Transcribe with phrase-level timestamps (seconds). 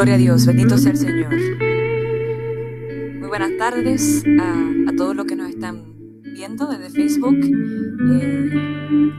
[0.00, 1.34] Gloria a Dios, bendito sea el Señor.
[3.18, 5.94] Muy buenas tardes a, todos los que nos están
[6.32, 8.50] viendo desde Facebook eh,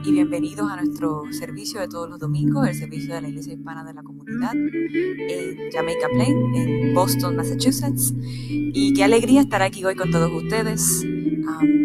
[0.04, 3.84] y bienvenidos a nuestro servicio de todos los domingos, el servicio de la Iglesia Hispana
[3.84, 8.12] de la Comunidad en Jamaica Plain, en Boston, Massachusetts.
[8.48, 11.06] Y qué alegría estar aquí hoy con todos ustedes.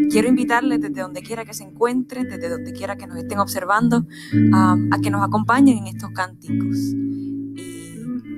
[0.10, 4.08] quiero invitarles desde donde quiera que se encuentren, desde donde quiera que nos estén observando,
[4.54, 6.96] a que nos acompañen en estos cánticos.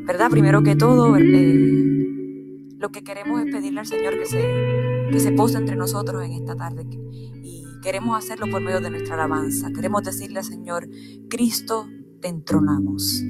[0.09, 0.31] ¿Verdad?
[0.31, 4.41] Primero que todo, eh, lo que queremos es pedirle al Señor que se,
[5.11, 6.83] que se pose entre nosotros en esta tarde.
[7.43, 9.71] Y queremos hacerlo por medio de nuestra alabanza.
[9.71, 10.89] Queremos decirle al Señor,
[11.29, 11.87] Cristo,
[12.21, 13.23] te entronamos.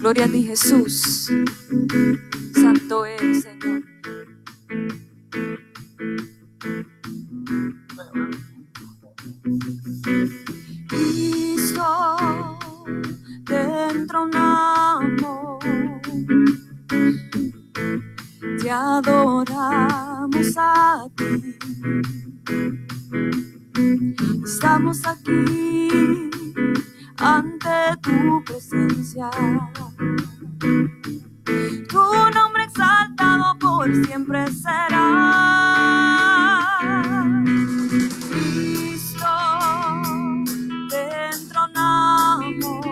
[0.00, 1.30] Gloria a ti Jesús.
[2.54, 3.84] Santo es Señor.
[18.70, 21.56] Adoramos a ti.
[24.44, 26.30] Estamos aquí
[27.18, 29.30] ante tu presencia.
[31.88, 35.04] Tu nombre exaltado por siempre será.
[38.30, 39.34] Cristo,
[40.90, 41.02] te
[41.34, 42.86] entronamos,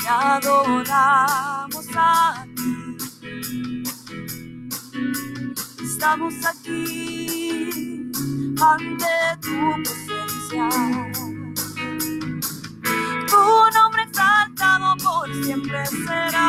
[0.00, 2.46] te adoramos a
[6.00, 8.10] estamos aquí
[8.58, 10.66] ante tu presencia.
[13.28, 13.42] Tu
[13.74, 16.48] nombre exaltado por siempre será.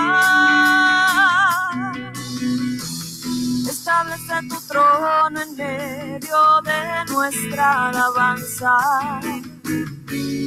[3.69, 9.19] Establece tu trono en medio de nuestra alabanza.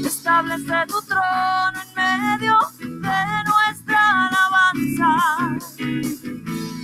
[0.07, 3.21] Establece tu trono en medio de
[3.51, 5.11] nuestra alabanza.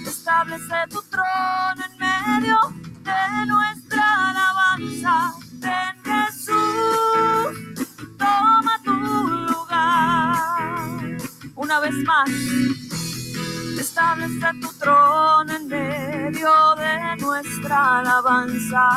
[0.06, 1.89] Establece tu trono en
[13.78, 18.88] Establece tu trono en medio de nuestra alabanza.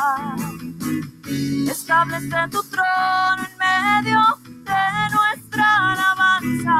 [1.70, 4.20] Establece tu trono en medio
[4.64, 6.78] de nuestra alabanza.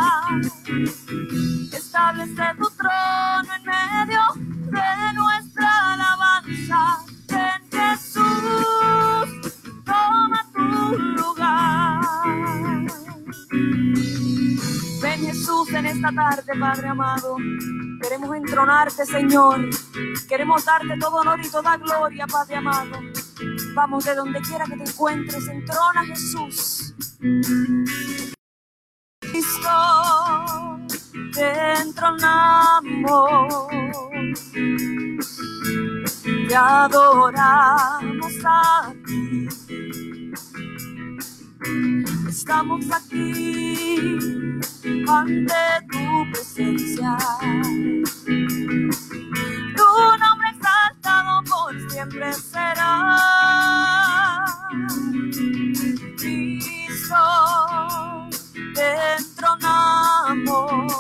[1.73, 4.23] Establece tu trono en medio
[4.71, 7.04] de nuestra alabanza.
[16.05, 17.37] Esta tarde, Padre amado.
[18.03, 19.71] Queremos entronarte, Señor.
[20.29, 23.01] Queremos darte todo honor y toda gloria, Padre amado.
[23.75, 26.95] Vamos de donde quiera que te encuentres, entrona Jesús.
[29.21, 29.69] Cristo,
[31.33, 33.69] te entronamos
[36.49, 39.49] te adoramos a ti.
[42.29, 44.19] Estamos aquí
[45.09, 45.55] ante
[45.91, 47.17] tu presencia.
[49.77, 49.89] Tu
[50.21, 52.91] nombre exaltado por siempre será.
[56.17, 57.25] Cristo,
[58.75, 58.87] te
[59.19, 60.95] entronamos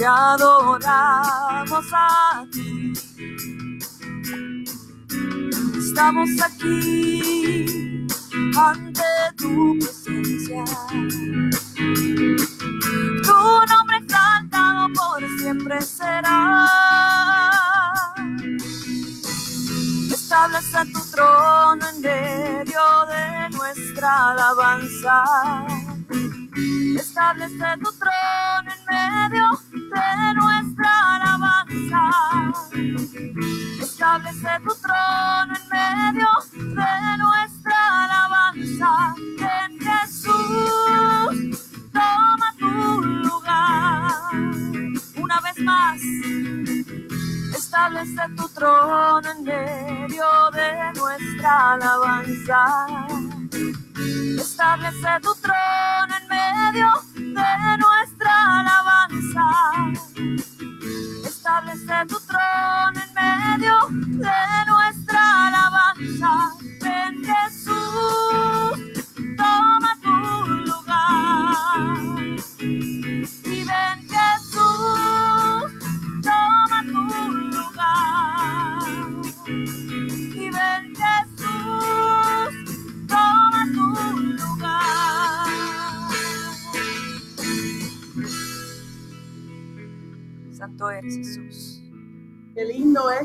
[0.00, 2.92] te adoramos a ti.
[5.80, 8.06] Estamos aquí
[8.56, 9.02] ante
[9.36, 10.64] tu presencia.
[13.22, 16.66] Tu nombre exaltado por siempre será.
[20.10, 22.82] Establece tu trono en medio
[23.12, 25.24] de nuestra alabanza.
[26.96, 32.02] Establece tu trono en medio de nuestra alabanza.
[34.00, 39.14] Establece tu trono en medio de nuestra alabanza.
[39.36, 44.32] En Jesús, toma tu lugar.
[45.16, 46.00] Una vez más,
[47.54, 52.86] establece tu trono en medio de nuestra alabanza.
[54.40, 59.49] Establece tu trono en medio de nuestra alabanza.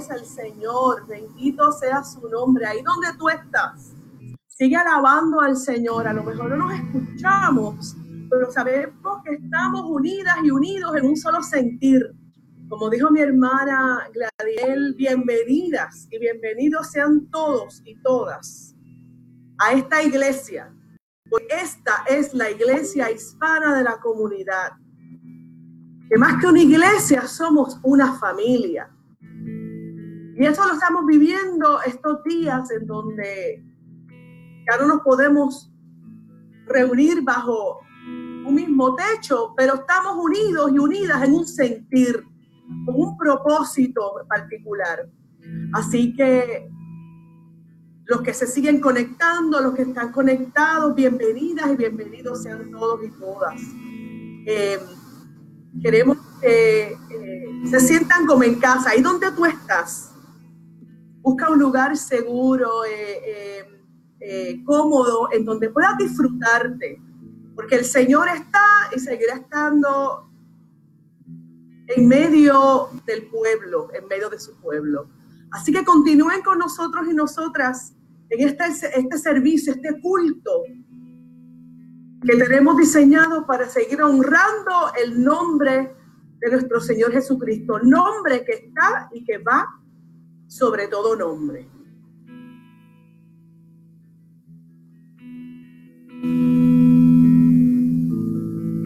[0.06, 2.66] Es el Señor, bendito sea su nombre.
[2.66, 3.94] Ahí donde tú estás,
[4.48, 6.08] sigue alabando al Señor.
[6.08, 7.96] A lo mejor no nos escuchamos,
[8.30, 12.12] pero sabemos que estamos unidas y unidos en un solo sentir.
[12.70, 18.76] Como dijo mi hermana Gladiel, bienvenidas y bienvenidos sean todos y todas
[19.58, 20.74] a esta iglesia.
[21.30, 24.74] Porque esta es la iglesia hispana de la comunidad.
[26.10, 28.95] Que más que una iglesia somos una familia.
[30.38, 33.64] Y eso lo estamos viviendo estos días en donde
[34.70, 35.72] ya no nos podemos
[36.66, 37.80] reunir bajo
[38.46, 42.22] un mismo techo, pero estamos unidos y unidas en un sentir,
[42.86, 45.10] con un propósito particular.
[45.74, 46.68] Así que
[48.06, 53.10] los que se siguen conectando, los que están conectados, bienvenidas y bienvenidos sean todos y
[53.12, 53.60] todas.
[54.48, 54.80] Eh,
[55.82, 56.98] queremos que eh,
[57.70, 60.15] se sientan como en casa, ahí donde tú estás.
[61.26, 63.82] Busca un lugar seguro, eh, eh,
[64.20, 67.02] eh, cómodo, en donde puedas disfrutarte,
[67.56, 68.64] porque el Señor está
[68.96, 70.30] y seguirá estando
[71.88, 75.10] en medio del pueblo, en medio de su pueblo.
[75.50, 77.96] Así que continúen con nosotros y nosotras
[78.30, 80.62] en este, este servicio, este culto
[82.22, 85.92] que tenemos diseñado para seguir honrando el nombre
[86.38, 89.82] de nuestro Señor Jesucristo, nombre que está y que va
[90.48, 91.70] sobre todo nombre.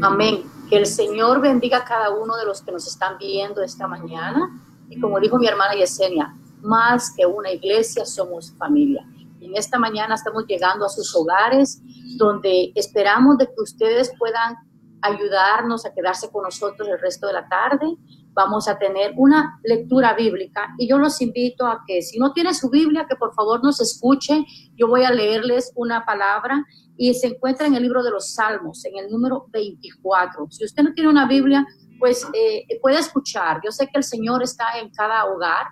[0.01, 0.43] Amén.
[0.69, 4.49] Que el Señor bendiga a cada uno de los que nos están viendo esta mañana.
[4.89, 9.05] Y como dijo mi hermana Yesenia, más que una iglesia, somos familia.
[9.39, 11.81] Y en esta mañana estamos llegando a sus hogares,
[12.17, 14.57] donde esperamos de que ustedes puedan
[15.01, 17.95] ayudarnos a quedarse con nosotros el resto de la tarde.
[18.39, 22.53] Vamos a tener una lectura bíblica y yo los invito a que si no tiene
[22.53, 24.45] su Biblia, que por favor nos escuche.
[24.77, 28.85] Yo voy a leerles una palabra y se encuentra en el libro de los Salmos,
[28.85, 30.47] en el número 24.
[30.51, 31.67] Si usted no tiene una Biblia,
[31.99, 33.59] pues eh, puede escuchar.
[33.61, 35.67] Yo sé que el Señor está en cada hogar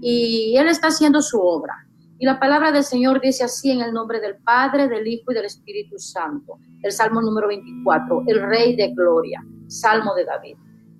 [0.00, 1.86] y Él está haciendo su obra.
[2.18, 5.34] Y la palabra del Señor dice así en el nombre del Padre, del Hijo y
[5.34, 6.60] del Espíritu Santo.
[6.82, 10.56] El Salmo número 24, el Rey de Gloria, Salmo de David.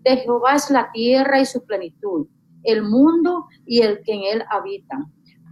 [0.06, 2.28] De Jehová es la tierra y su plenitud,
[2.62, 4.96] el mundo y el que en él habita,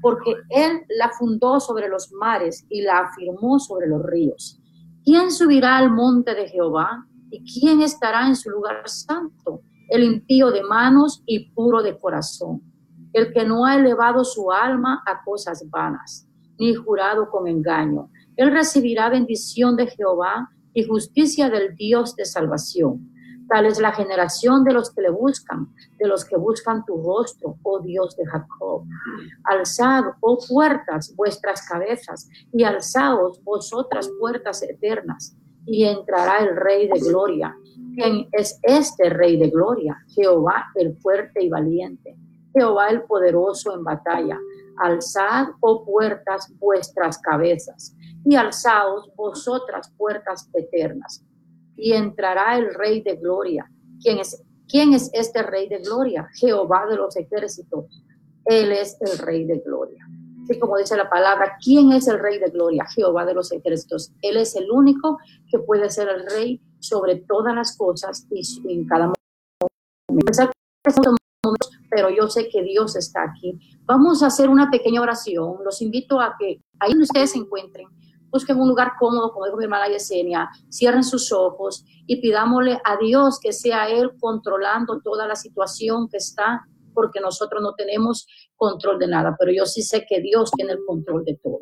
[0.01, 4.61] porque él la fundó sobre los mares y la afirmó sobre los ríos.
[5.05, 7.07] ¿Quién subirá al monte de Jehová?
[7.31, 9.62] ¿Y quién estará en su lugar santo?
[9.88, 12.62] El impío de manos y puro de corazón
[13.14, 18.11] el que no ha elevado su alma a cosas vanas, ni jurado con engaño.
[18.37, 23.13] Él recibirá bendición de Jehová y justicia del Dios de salvación.
[23.49, 27.57] Tal es la generación de los que le buscan, de los que buscan tu rostro,
[27.63, 28.85] oh Dios de Jacob.
[29.45, 37.01] Alzad, oh puertas, vuestras cabezas, y alzaos vosotras puertas eternas, y entrará el Rey de
[37.01, 37.57] Gloria.
[37.95, 39.97] ¿Quién es este Rey de Gloria?
[40.09, 42.17] Jehová el fuerte y valiente
[42.55, 44.39] Jehová el poderoso en batalla.
[44.79, 51.25] Alzad, oh puertas, vuestras cabezas, y alzaos vosotras puertas eternas.
[51.77, 53.71] Y entrará el Rey de Gloria.
[54.03, 56.29] ¿Quién es, ¿Quién es este Rey de Gloria?
[56.35, 58.03] Jehová de los ejércitos.
[58.45, 60.07] Él es el Rey de Gloria.
[60.45, 62.85] Así como dice la palabra, ¿quién es el rey de gloria?
[62.95, 64.13] Jehová de los ejércitos.
[64.21, 65.19] Él es el único
[65.51, 69.17] que puede ser el rey sobre todas las cosas y en cada momento.
[71.89, 73.59] Pero yo sé que Dios está aquí.
[73.87, 75.57] Vamos a hacer una pequeña oración.
[75.65, 77.87] Los invito a que ahí donde ustedes se encuentren,
[78.35, 82.97] busquen un lugar cómodo, como dijo mi hermana Yesenia, cierren sus ojos y pidámosle a
[82.97, 88.99] Dios que sea Él controlando toda la situación que está, porque nosotros no tenemos control
[88.99, 91.61] de nada, pero yo sí sé que Dios tiene el control de todo.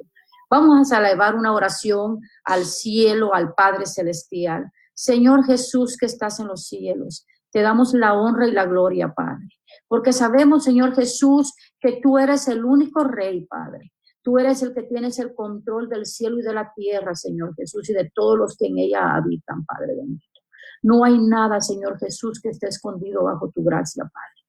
[0.49, 4.65] Vamos a elevar una oración al cielo, al Padre Celestial.
[4.95, 9.47] Señor Jesús que estás en los cielos, te damos la honra y la gloria, Padre,
[9.89, 13.92] porque sabemos, Señor Jesús, que tú eres el único Rey, Padre.
[14.23, 17.91] Tú eres el que tienes el control del cielo y de la tierra, Señor Jesús,
[17.91, 20.41] y de todos los que en ella habitan, Padre bendito.
[20.83, 24.43] No hay nada, Señor Jesús, que esté escondido bajo tu gracia, Padre.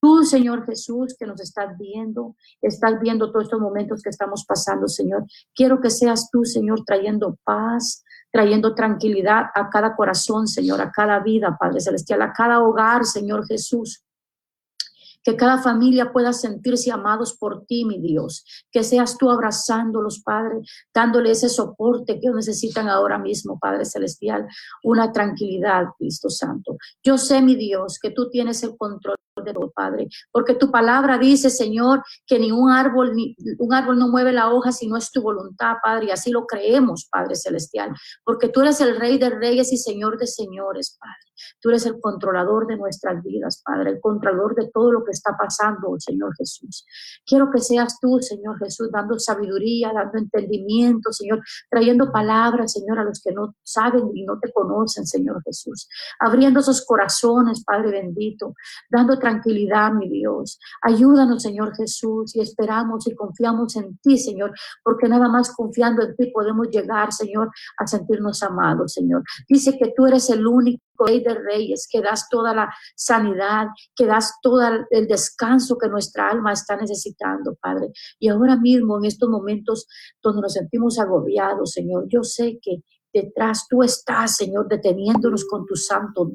[0.00, 4.88] Tú, Señor Jesús, que nos estás viendo, estás viendo todos estos momentos que estamos pasando,
[4.88, 5.26] Señor.
[5.54, 11.20] Quiero que seas tú, Señor, trayendo paz, trayendo tranquilidad a cada corazón, Señor, a cada
[11.20, 14.02] vida, Padre Celestial, a cada hogar, Señor Jesús
[15.22, 20.60] que cada familia pueda sentirse amados por ti, mi Dios, que seas tú abrazándolos, Padre,
[20.94, 24.46] dándole ese soporte que necesitan ahora mismo, Padre Celestial,
[24.82, 26.76] una tranquilidad, Cristo Santo.
[27.02, 31.18] Yo sé, mi Dios, que tú tienes el control de todo, Padre, porque tu palabra
[31.18, 34.96] dice, Señor, que ni un árbol, ni un árbol no mueve la hoja si no
[34.96, 37.90] es tu voluntad, Padre, y así lo creemos, Padre Celestial,
[38.24, 41.29] porque tú eres el Rey de Reyes y Señor de Señores, Padre.
[41.60, 45.36] Tú eres el controlador de nuestras vidas, Padre, el controlador de todo lo que está
[45.38, 46.84] pasando, Señor Jesús.
[47.26, 53.04] Quiero que seas tú, Señor Jesús, dando sabiduría, dando entendimiento, Señor, trayendo palabras, Señor, a
[53.04, 55.88] los que no saben y no te conocen, Señor Jesús.
[56.18, 58.54] Abriendo esos corazones, Padre bendito,
[58.90, 60.58] dando tranquilidad, mi Dios.
[60.82, 66.16] Ayúdanos, Señor Jesús, y esperamos y confiamos en ti, Señor, porque nada más confiando en
[66.16, 69.22] ti podemos llegar, Señor, a sentirnos amados, Señor.
[69.48, 74.06] Dice que tú eres el único Rey de Reyes, que das toda la sanidad, que
[74.06, 74.60] das todo
[74.90, 77.90] el descanso que nuestra alma está necesitando, Padre.
[78.18, 79.86] Y ahora mismo, en estos momentos
[80.22, 82.82] donde nos sentimos agobiados, Señor, yo sé que
[83.12, 86.30] detrás tú estás, Señor, deteniéndonos con tu santo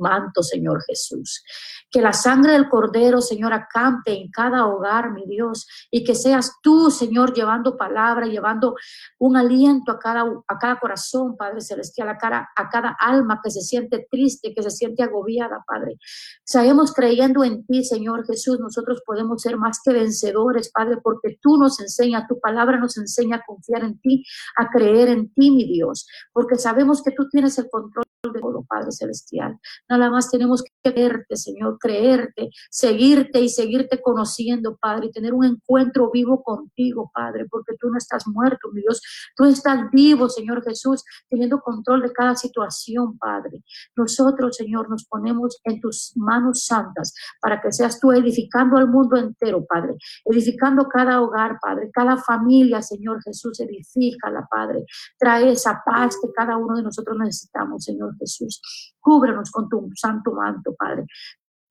[0.00, 1.44] manto, Señor Jesús.
[1.90, 6.56] Que la sangre del Cordero, Señor, acampe en cada hogar, mi Dios, y que seas
[6.62, 8.74] tú, Señor, llevando palabra, llevando
[9.18, 13.50] un aliento a cada, a cada corazón, Padre Celestial, a cada, a cada alma que
[13.50, 15.98] se siente triste, que se siente agobiada, Padre.
[16.44, 21.56] Sabemos creyendo en ti, Señor Jesús, nosotros podemos ser más que vencedores, Padre, porque tú
[21.56, 24.24] nos enseñas, tu palabra nos enseña a confiar en ti,
[24.56, 28.64] a creer en ti, mi Dios, porque sabemos que tú tienes el control de todo,
[28.68, 29.58] Padre Celestial.
[29.88, 35.44] Nada más tenemos que creerte, Señor, creerte, seguirte y seguirte conociendo, Padre, y tener un
[35.44, 39.00] encuentro vivo contigo, Padre, porque tú no estás muerto, mi Dios.
[39.36, 43.62] Tú estás vivo, Señor Jesús, teniendo control de cada situación, Padre.
[43.96, 49.16] Nosotros, Señor, nos ponemos en tus manos santas para que seas tú edificando al mundo
[49.16, 54.84] entero, Padre, edificando cada hogar, Padre, cada familia, Señor Jesús, edifícala, Padre.
[55.18, 58.60] Trae esa paz que cada uno de nosotros necesitamos, Señor Jesús.
[59.00, 61.06] Cúbrenos con tu santo manto, Padre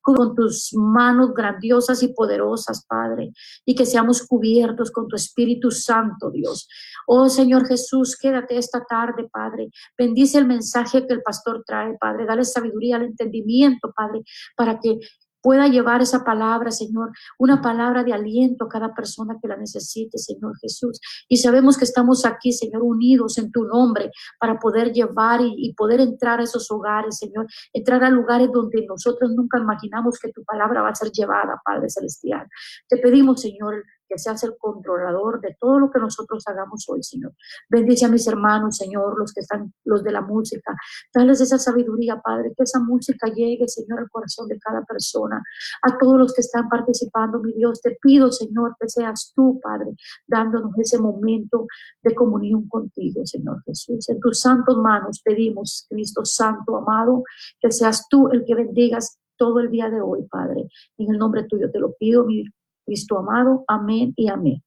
[0.01, 3.31] con tus manos grandiosas y poderosas, Padre,
[3.65, 6.67] y que seamos cubiertos con tu Espíritu Santo, Dios.
[7.05, 9.69] Oh Señor Jesús, quédate esta tarde, Padre.
[9.97, 12.25] Bendice el mensaje que el pastor trae, Padre.
[12.25, 14.23] Dale sabiduría al entendimiento, Padre,
[14.55, 14.99] para que
[15.41, 20.17] pueda llevar esa palabra, Señor, una palabra de aliento a cada persona que la necesite,
[20.17, 20.99] Señor Jesús.
[21.27, 26.01] Y sabemos que estamos aquí, Señor, unidos en tu nombre para poder llevar y, poder
[26.01, 30.81] entrar a esos hogares, Señor, entrar a lugares donde nosotros nunca imaginamos que tu palabra
[30.81, 32.47] va a ser llevada, Padre Celestial.
[32.87, 37.33] Te pedimos, Señor, que seas el controlador de todo lo que nosotros hagamos hoy, Señor.
[37.69, 40.75] Bendice a mis hermanos, Señor, los que están, los de la música.
[41.13, 45.41] Dales esa sabiduría, Padre, que esa música llegue, Señor, al corazón de cada persona.
[45.83, 49.95] A todos los que están participando, mi Dios, te pido, Señor, que seas tú, Padre,
[50.27, 51.67] dándonos ese momento
[52.01, 54.09] de comunión contigo, Señor Jesús.
[54.09, 57.23] En tus santos manos pedimos, Cristo Santo, amado,
[57.59, 60.67] que seas tú el que bendigas todo el día de hoy, Padre.
[60.97, 62.43] En el nombre tuyo te lo pido, mi
[62.89, 63.63] Cristo amado.
[63.67, 64.63] Amén y amén.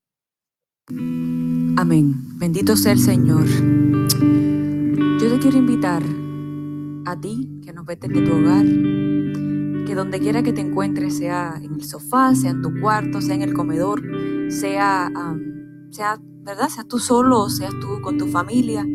[1.76, 2.38] Amén.
[2.38, 3.46] Bendito sea el Señor.
[5.20, 6.04] Yo te quiero invitar
[7.04, 11.56] a ti que nos ves desde tu hogar, que donde quiera que te encuentres, sea
[11.60, 14.00] en el sofá, sea en tu cuarto, sea en el comedor,
[14.52, 15.10] sea,
[15.90, 16.68] sea ¿verdad?
[16.68, 18.86] Seas tú solo, seas tú con tu familia.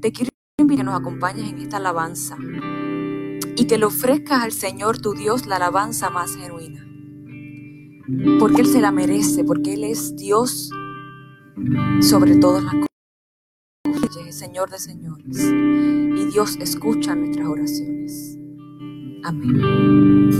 [0.00, 2.36] Te quiero invitar a que nos acompañes en esta alabanza
[3.56, 6.87] y que le ofrezcas al Señor tu Dios la alabanza más genuina.
[8.38, 10.70] Porque Él se la merece, porque Él es Dios
[12.00, 12.88] sobre todas las cosas.
[14.30, 15.36] Señor de señores.
[15.36, 18.38] Y Dios escucha nuestras oraciones.
[19.24, 20.30] Amén.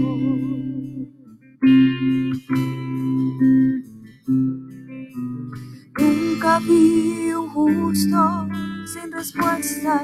[5.98, 8.48] Nunca vi un justo
[8.86, 10.02] sin respuesta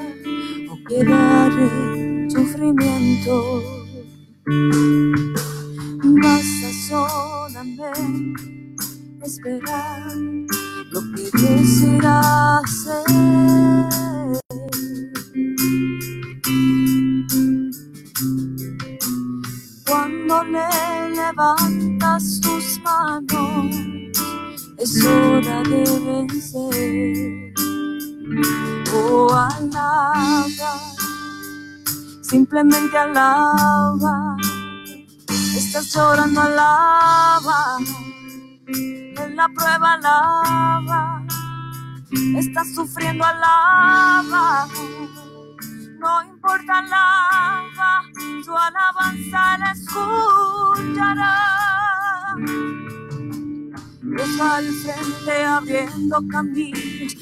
[0.70, 3.62] o quedar en sufrimiento.
[6.22, 7.92] Basta solamente
[9.22, 10.02] esperar
[32.22, 34.36] simplemente alaba.
[35.28, 37.78] Estás llorando, alaba.
[38.66, 41.22] En la prueba, alaba.
[42.36, 44.68] Estás sufriendo, alaba
[46.02, 48.02] no importa alaba,
[48.44, 51.36] tu alabanza la escuchará.
[54.02, 57.21] Dios al frente abriendo caminos,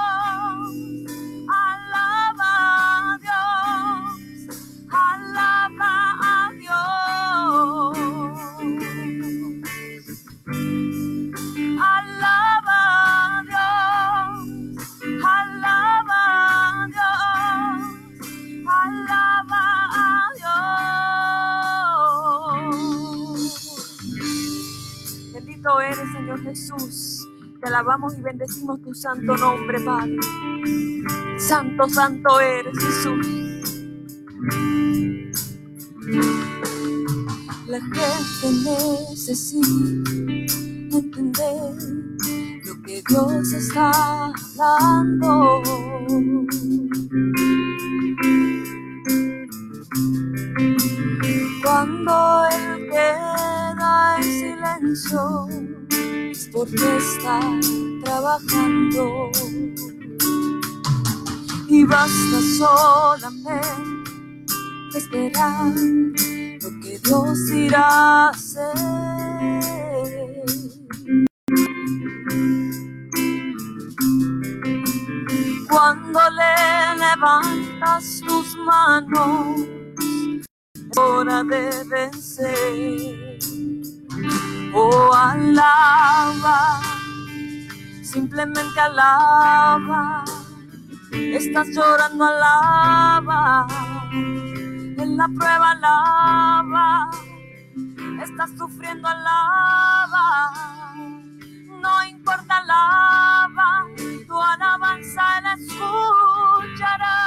[26.51, 27.27] Jesús.
[27.59, 30.17] Te alabamos y bendecimos tu santo nombre, Padre.
[31.37, 33.27] Santo, santo eres, Jesús.
[37.71, 38.49] La gente
[39.09, 40.11] necesita
[40.91, 41.73] entender
[42.65, 45.63] lo que Dios está dando.
[51.63, 55.47] Cuando Él queda en silencio,
[56.29, 57.39] es porque está
[58.03, 59.31] trabajando.
[61.69, 63.63] Y basta solamente
[64.93, 65.73] esperar
[66.61, 68.61] lo que Dios irá a hacer.
[75.69, 79.61] Cuando le levantas tus manos,
[80.97, 83.39] hora de vencer.
[84.73, 86.79] Oh, alaba,
[88.03, 90.23] simplemente alaba.
[91.11, 93.67] Estás llorando, alaba.
[95.01, 97.09] En la prueba, alaba.
[98.21, 100.53] Estás sufriendo, alaba.
[101.81, 103.87] No importa, alaba.
[104.27, 107.17] Tu alabanza la escuchará.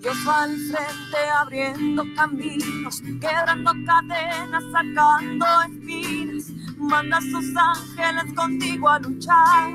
[0.00, 6.50] Dios va al frente abriendo caminos, quebrando cadenas, sacando espinas.
[6.78, 9.70] Manda a sus ángeles contigo a luchar.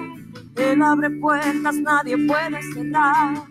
[0.58, 3.51] Él abre puertas, nadie puede cerrar.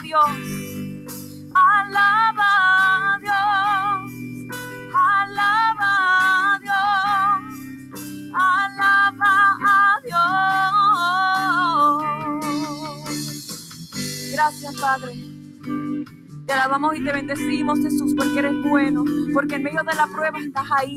[0.00, 0.24] Dios,
[1.54, 4.12] alaba a Dios,
[4.94, 5.90] alaba
[6.54, 6.74] a Dios,
[8.32, 10.18] alaba a Dios.
[14.32, 15.12] Gracias Padre.
[16.46, 20.38] Te alabamos y te bendecimos, Jesús, porque eres bueno, porque en medio de la prueba
[20.38, 20.96] estás ahí,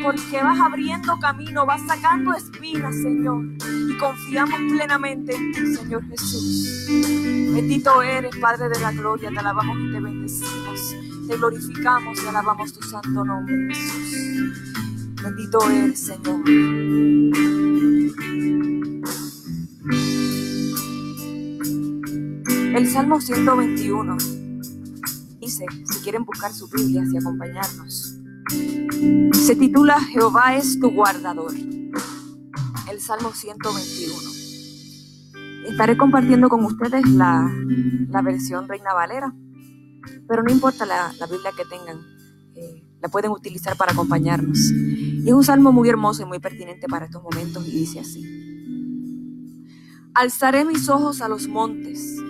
[0.00, 3.44] porque vas abriendo camino, vas sacando espinas, Señor,
[3.88, 6.71] y confiamos plenamente en ti, Señor Jesús.
[7.54, 10.96] Bendito eres, Padre de la gloria, te alabamos y te bendecimos,
[11.28, 14.62] te glorificamos y alabamos tu santo nombre, Jesús.
[15.22, 16.42] Bendito eres, Señor.
[22.74, 24.16] El Salmo 121
[25.40, 28.16] dice, si quieren buscar sus Biblias y acompañarnos,
[29.32, 31.52] se titula Jehová es tu guardador.
[32.90, 34.41] El Salmo 121.
[35.68, 37.50] Estaré compartiendo con ustedes la,
[38.24, 39.32] versión Reina Valera,
[40.28, 41.98] pero no importa la, Biblia que tengan,
[42.54, 44.70] eh, la pueden utilizar para acompañarnos.
[44.70, 48.40] Y es un salmo muy hermoso y muy pertinente para estos momentos y dice así.
[50.14, 52.22] Alzaré mis ojos a los montes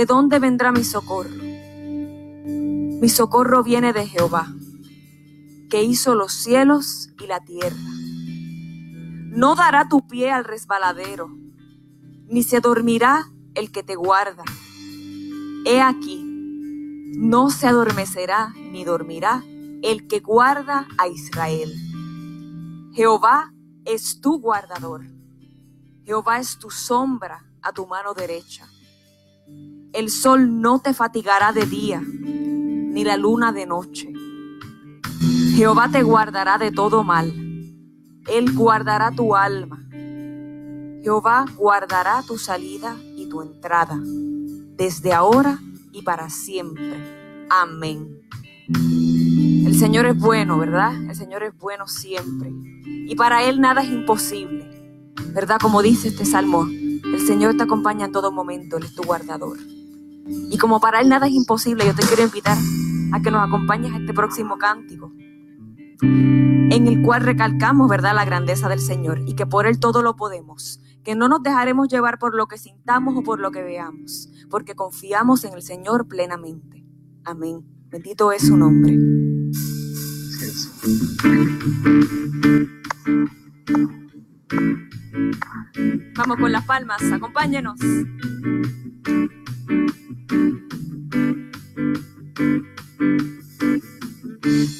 [0.00, 1.28] ¿De dónde vendrá mi socorro?
[1.28, 4.54] Mi socorro viene de Jehová,
[5.68, 7.76] que hizo los cielos y la tierra.
[9.36, 11.28] No dará tu pie al resbaladero,
[12.30, 14.44] ni se dormirá el que te guarda.
[15.66, 16.22] He aquí,
[17.16, 19.42] no se adormecerá ni dormirá
[19.82, 21.74] el que guarda a Israel.
[22.92, 23.52] Jehová
[23.84, 25.02] es tu guardador.
[26.04, 28.66] Jehová es tu sombra a tu mano derecha.
[29.92, 34.12] El sol no te fatigará de día, ni la luna de noche.
[35.56, 37.32] Jehová te guardará de todo mal.
[38.28, 39.84] Él guardará tu alma.
[41.02, 45.58] Jehová guardará tu salida y tu entrada, desde ahora
[45.92, 47.46] y para siempre.
[47.48, 48.20] Amén.
[48.68, 50.94] El Señor es bueno, ¿verdad?
[51.08, 52.52] El Señor es bueno siempre.
[52.84, 54.68] Y para Él nada es imposible,
[55.32, 55.58] ¿verdad?
[55.60, 59.58] Como dice este salmo, el Señor te acompaña en todo momento, Él es tu guardador.
[60.50, 62.58] Y como para Él nada es imposible, yo te quiero invitar
[63.12, 65.10] a que nos acompañes a este próximo cántico,
[66.02, 70.14] en el cual recalcamos, ¿verdad?, la grandeza del Señor y que por Él todo lo
[70.14, 74.30] podemos, que no nos dejaremos llevar por lo que sintamos o por lo que veamos,
[74.50, 76.84] porque confiamos en el Señor plenamente.
[77.24, 77.64] Amén.
[77.90, 78.96] Bendito es su nombre.
[86.16, 87.78] Vamos con las palmas, acompáñenos.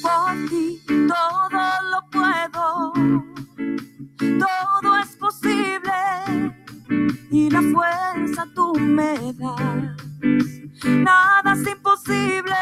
[0.01, 2.93] Por ti todo lo puedo,
[4.39, 6.10] todo es posible
[7.31, 9.95] y la fuerza tú me das.
[10.83, 12.55] Nada es imposible,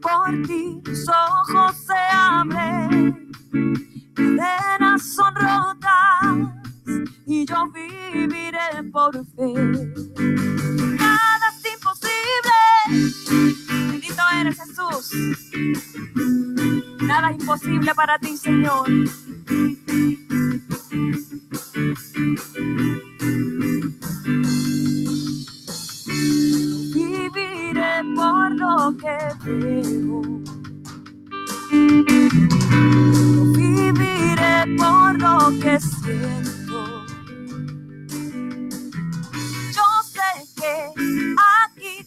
[0.00, 3.30] por ti tus ojos se abren,
[4.14, 6.63] cadenas son rotas
[7.26, 9.52] y yo viviré por fe.
[10.98, 12.56] Nada es imposible,
[13.90, 15.10] bendito eres Jesús.
[17.00, 18.86] Nada es imposible para ti, Señor.
[26.94, 30.22] Viviré por lo que veo.
[33.52, 36.63] Viviré por lo que siento.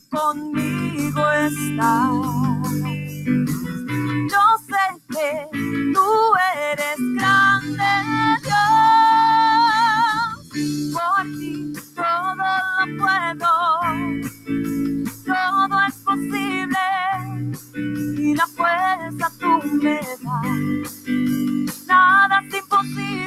[0.09, 2.11] Conmigo está.
[4.31, 5.31] Yo sé que
[5.93, 6.07] tú
[6.65, 7.89] eres grande,
[8.43, 8.67] Dios.
[10.93, 13.53] Por ti todo lo puedo,
[15.25, 16.85] todo es posible
[18.17, 19.51] y la fuerza tú
[19.81, 20.91] me das.
[21.87, 23.26] Nada es imposible,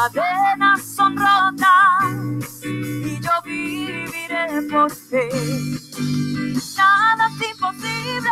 [0.00, 5.28] Cadenas son rotas y yo viviré por fe.
[6.74, 8.30] Nada es imposible.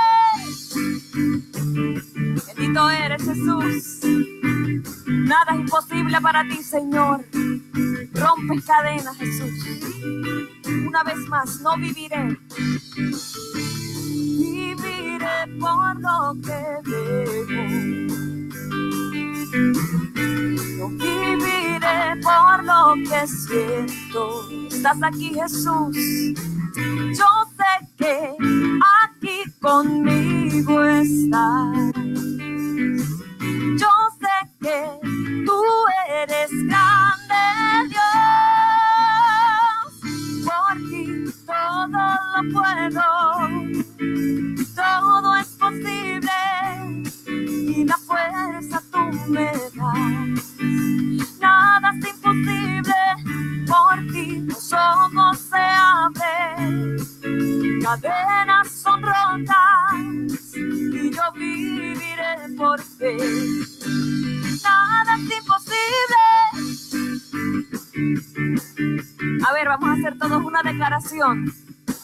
[2.46, 4.00] Bendito eres Jesús.
[5.07, 7.22] Nada es imposible para ti, Señor.
[8.14, 9.52] Rompes cadenas, Jesús.
[10.87, 12.28] Una vez más, no viviré.
[12.28, 12.48] Viviré
[24.91, 25.97] Estás aquí, Jesús.
[27.15, 27.27] Yo
[27.59, 28.35] sé que
[29.05, 31.08] aquí conmigo estás.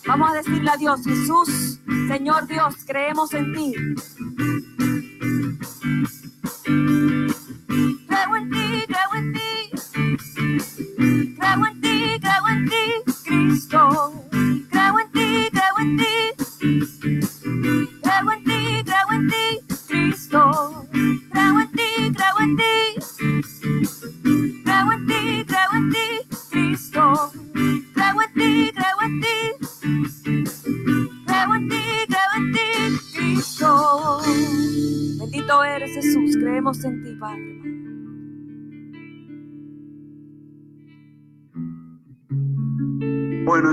[0.06, 3.74] Vamos a decirle a Dios, Jesús, Señor Dios, creemos en ti.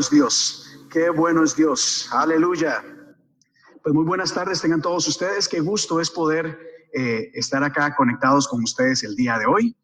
[0.01, 2.83] Es Dios, qué bueno es Dios, aleluya.
[3.83, 6.57] Pues muy buenas tardes tengan todos ustedes, qué gusto es poder
[6.91, 9.77] eh, estar acá conectados con ustedes el día de hoy.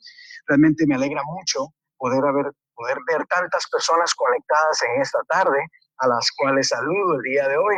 [0.47, 5.59] Realmente me alegra mucho poder, haber, poder ver tantas personas conectadas en esta tarde,
[5.99, 7.75] a las cuales saludo el día de hoy.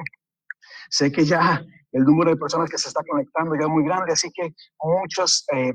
[0.90, 1.62] Sé que ya
[1.92, 5.46] el número de personas que se está conectando ya es muy grande, así que muchas
[5.54, 5.74] eh,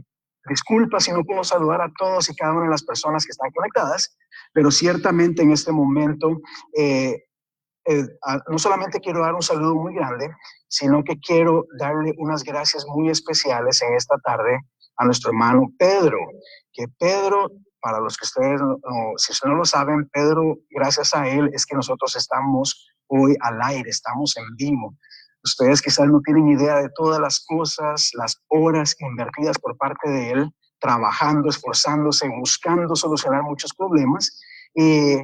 [0.49, 3.51] disculpas si no puedo saludar a todos y cada una de las personas que están
[3.51, 4.17] conectadas,
[4.53, 6.41] pero ciertamente en este momento
[6.77, 7.25] eh,
[7.87, 8.07] eh,
[8.49, 10.31] no solamente quiero dar un saludo muy grande,
[10.69, 14.59] sino que quiero darle unas gracias muy especiales en esta tarde
[14.97, 16.19] a nuestro hermano Pedro,
[16.73, 18.79] que Pedro, para los que ustedes, no,
[19.17, 23.61] si ustedes no lo saben, Pedro, gracias a él es que nosotros estamos hoy al
[23.63, 24.95] aire, estamos en vivo.
[25.45, 30.31] Ustedes quizás no tienen idea de todas las cosas, las horas invertidas por parte de
[30.31, 34.41] él, trabajando, esforzándose, buscando solucionar muchos problemas.
[34.75, 35.17] Y,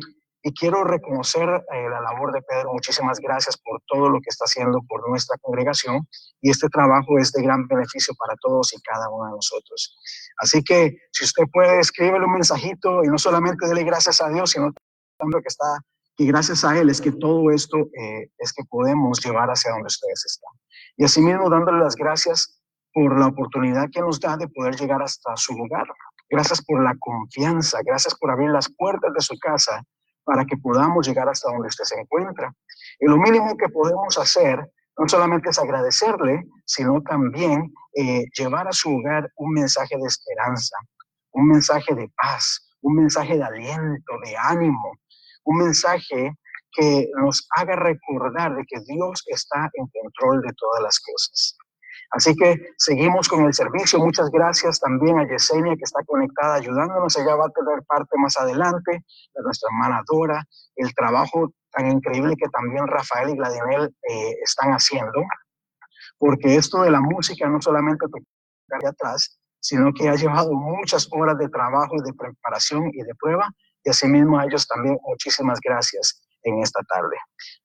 [0.42, 2.72] y quiero reconocer eh, la labor de Pedro.
[2.72, 6.06] Muchísimas gracias por todo lo que está haciendo por nuestra congregación.
[6.40, 9.96] Y este trabajo es de gran beneficio para todos y cada uno de nosotros.
[10.38, 14.50] Así que si usted puede, escríbele un mensajito y no solamente dele gracias a Dios,
[14.50, 14.70] sino
[15.18, 15.80] también que está
[16.16, 19.86] y gracias a Él es que todo esto eh, es que podemos llevar hacia donde
[19.86, 20.52] ustedes están.
[20.96, 22.60] Y asimismo dándole las gracias
[22.92, 25.86] por la oportunidad que nos da de poder llegar hasta su lugar.
[26.28, 29.82] Gracias por la confianza, gracias por abrir las puertas de su casa
[30.24, 32.52] para que podamos llegar hasta donde usted se encuentra.
[33.00, 34.58] Y lo mínimo que podemos hacer
[34.98, 40.76] no solamente es agradecerle, sino también eh, llevar a su hogar un mensaje de esperanza,
[41.32, 44.98] un mensaje de paz, un mensaje de aliento, de ánimo,
[45.44, 46.34] un mensaje
[46.72, 51.56] que nos haga recordar de que Dios está en control de todas las cosas.
[52.12, 54.00] Así que seguimos con el servicio.
[54.00, 57.16] Muchas gracias también a Yesenia que está conectada ayudándonos.
[57.16, 60.44] Ella va a tener parte más adelante de nuestra hermana Dora,
[60.76, 65.22] el trabajo tan increíble que también Rafael y Gladinel eh, están haciendo,
[66.18, 68.06] porque esto de la música no solamente
[68.80, 73.48] de atrás, sino que ha llevado muchas horas de trabajo de preparación y de prueba
[73.84, 77.16] y asimismo a ellos también muchísimas gracias en esta tarde.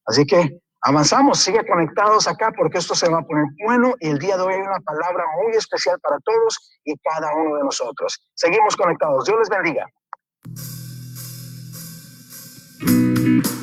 [0.05, 4.19] Así que avanzamos, sigue conectados acá porque esto se va a poner bueno y el
[4.19, 8.19] día de hoy hay una palabra muy especial para todos y cada uno de nosotros.
[8.33, 9.25] Seguimos conectados.
[9.25, 9.85] Dios les bendiga.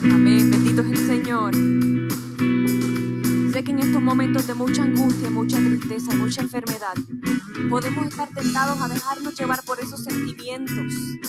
[0.02, 1.54] Amén, bendito es el Señor.
[3.52, 6.94] Sé que en estos momentos de mucha angustia, mucha tristeza, mucha enfermedad,
[7.68, 11.22] podemos estar tentados a dejarnos llevar por esos sentimientos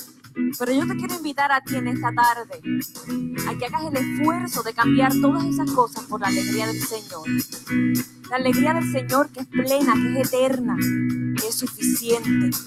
[0.57, 2.61] pero yo te quiero invitar a ti en esta tarde
[3.47, 7.27] a que hagas el esfuerzo de cambiar todas esas cosas por la alegría del Señor.
[8.29, 10.75] La alegría del Señor que es plena, que es eterna,
[11.39, 12.57] que es suficiente.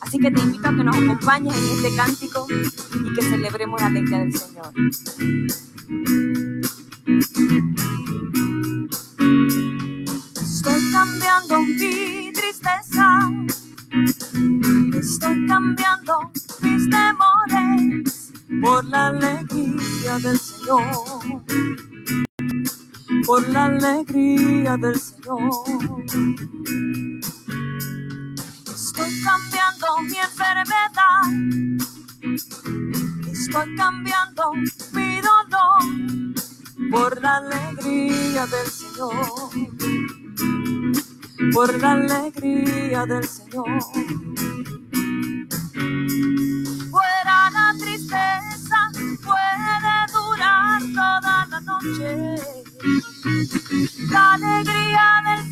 [0.00, 3.86] Así que te invito a que nos acompañes en este cántico y que celebremos la
[3.86, 4.72] alegría del Señor.
[19.10, 20.82] La alegría del Señor.
[23.26, 25.50] Por la alegría del Señor.
[28.74, 31.22] Estoy cambiando mi enfermedad.
[33.30, 34.52] Estoy cambiando
[34.92, 35.82] mi dolor
[36.90, 39.74] por la alegría del Señor
[41.52, 44.33] por la alegría del Señor.
[54.10, 55.43] La alegría del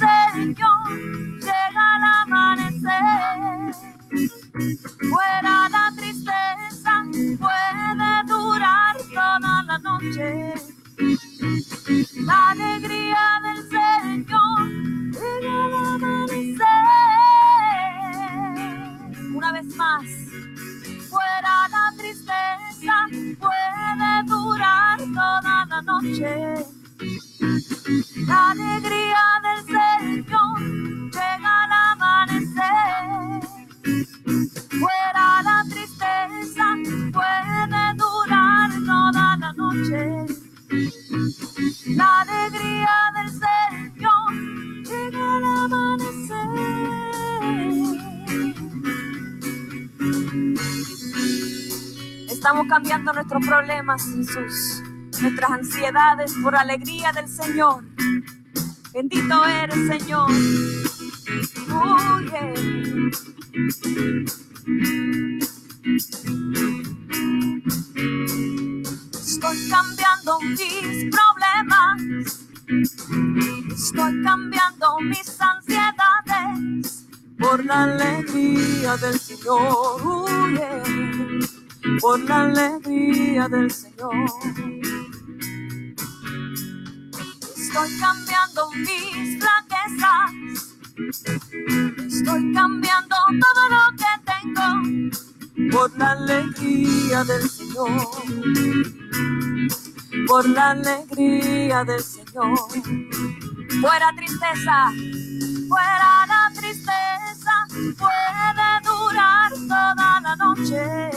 [52.72, 54.82] cambiando nuestros problemas, Jesús,
[55.20, 57.84] nuestras ansiedades por alegría del Señor.
[58.94, 60.30] Bendito eres, Señor.
[61.70, 62.18] Oh,
[69.20, 72.00] Estoy cambiando mis problemas.
[73.70, 77.06] Estoy cambiando mis ansiedades
[77.38, 79.81] por la alegría del Señor.
[82.26, 84.14] La alegría del Señor.
[87.56, 90.30] Estoy cambiando mis flaquezas.
[92.06, 97.90] Estoy cambiando todo lo que tengo por la alegría del Señor.
[100.26, 102.58] Por la alegría del Señor.
[103.80, 104.92] Fuera tristeza,
[105.68, 107.66] fuera la tristeza,
[107.98, 111.11] puede durar toda la noche.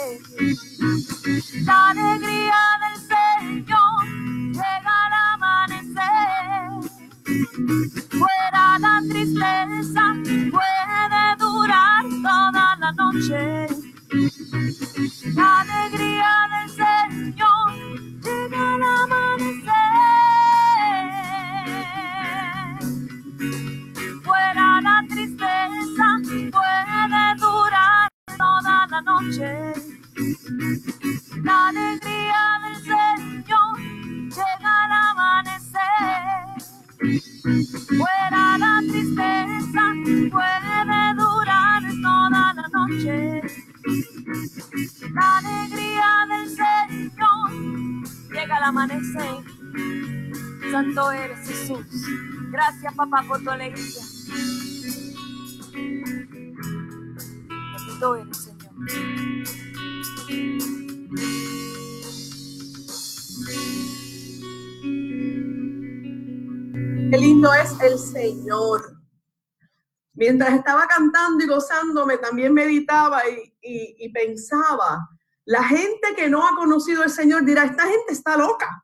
[70.13, 75.09] Mientras estaba cantando y gozándome, también meditaba y, y- pensaba,
[75.45, 78.83] la gente que no ha conocido al Señor dirá, esta gente está loca.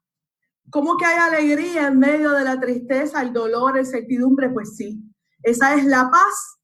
[0.70, 4.50] ¿Cómo que hay alegría en medio de la tristeza, el dolor, la incertidumbre?
[4.50, 5.02] Pues sí,
[5.44, 6.60] esa es la paz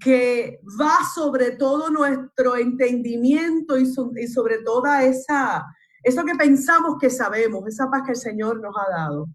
[0.00, 5.64] que va sobre todo nuestro entendimiento y sobre toda esa,
[6.02, 9.28] eso que pensamos que sabemos, esa paz que el Señor nos ha dado.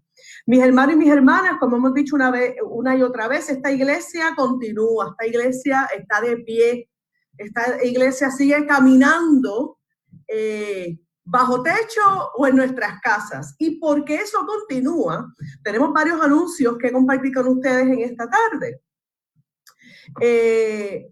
[0.46, 3.70] Mis hermanos y mis hermanas, como hemos dicho una vez, una y otra vez, esta
[3.70, 6.90] iglesia continúa, esta iglesia está de pie,
[7.36, 9.78] esta iglesia sigue caminando
[10.28, 13.54] eh, bajo techo o en nuestras casas.
[13.58, 18.80] Y porque eso continúa, tenemos varios anuncios que compartir con ustedes en esta tarde.
[20.20, 21.10] Eh,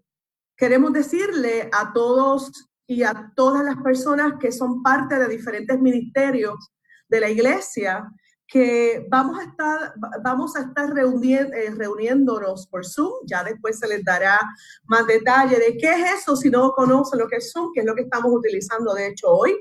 [0.56, 6.72] queremos decirle a todos y a todas las personas que son parte de diferentes ministerios
[7.08, 8.06] de la iglesia
[8.52, 13.12] que vamos a estar, va- vamos a estar reuni- eh, reuniéndonos por Zoom.
[13.26, 14.38] Ya después se les dará
[14.84, 17.86] más detalle de qué es eso si no conocen lo que es Zoom, que es
[17.86, 19.52] lo que estamos utilizando de hecho hoy,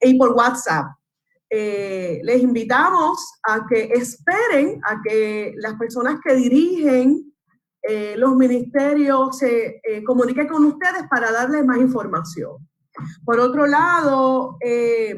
[0.00, 0.86] y por WhatsApp.
[1.50, 7.28] Eh, les invitamos a que esperen a que las personas que dirigen
[7.82, 12.56] eh, los ministerios se eh, comuniquen con ustedes para darles más información.
[13.24, 15.16] Por otro lado, eh,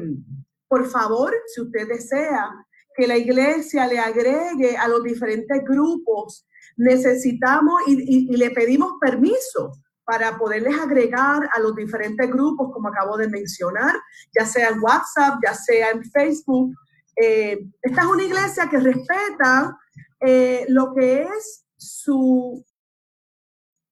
[0.67, 2.49] por favor, si usted desea
[2.95, 9.71] que la iglesia le agregue a los diferentes grupos, necesitamos y, le pedimos permiso
[10.05, 13.95] para poderles agregar a los diferentes grupos, como acabo de mencionar,
[14.37, 16.75] ya sea en WhatsApp, ya sea en Facebook.
[17.15, 19.77] Eh, esta es una iglesia que respeta
[20.19, 22.63] eh, lo que es su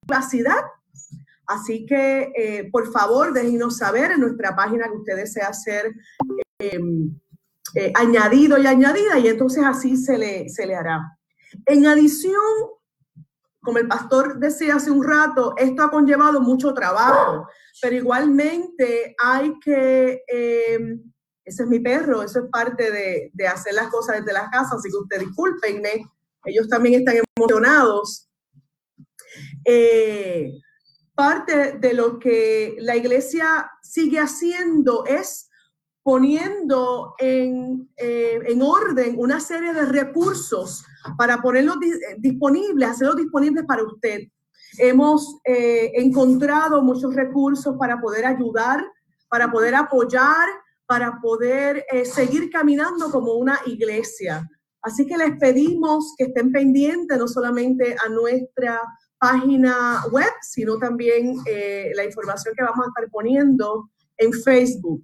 [0.05, 0.63] privacidad.
[1.47, 5.93] Así que, eh, por favor, déjenos saber en nuestra página que usted desea ser
[7.75, 11.17] eh, añadido y añadida, y entonces así se le, se le hará.
[11.65, 12.41] En adición,
[13.61, 17.47] como el pastor decía hace un rato, esto ha conllevado mucho trabajo,
[17.81, 20.79] pero igualmente hay que, eh,
[21.45, 24.73] ese es mi perro, eso es parte de, de hacer las cosas desde las casas,
[24.73, 26.05] así que usted discúlpenme,
[26.45, 28.29] ellos también están emocionados.
[29.65, 30.51] Eh,
[31.15, 35.49] parte de lo que la iglesia sigue haciendo es
[36.03, 40.83] poniendo en, eh, en orden una serie de recursos
[41.17, 41.77] para ponerlos
[42.17, 44.27] disponibles, hacerlos disponibles para usted.
[44.77, 48.83] Hemos eh, encontrado muchos recursos para poder ayudar,
[49.29, 50.49] para poder apoyar,
[50.85, 54.47] para poder eh, seguir caminando como una iglesia.
[54.81, 58.81] Así que les pedimos que estén pendientes no solamente a nuestra
[59.17, 65.01] página web, sino también eh, la información que vamos a estar poniendo en Facebook.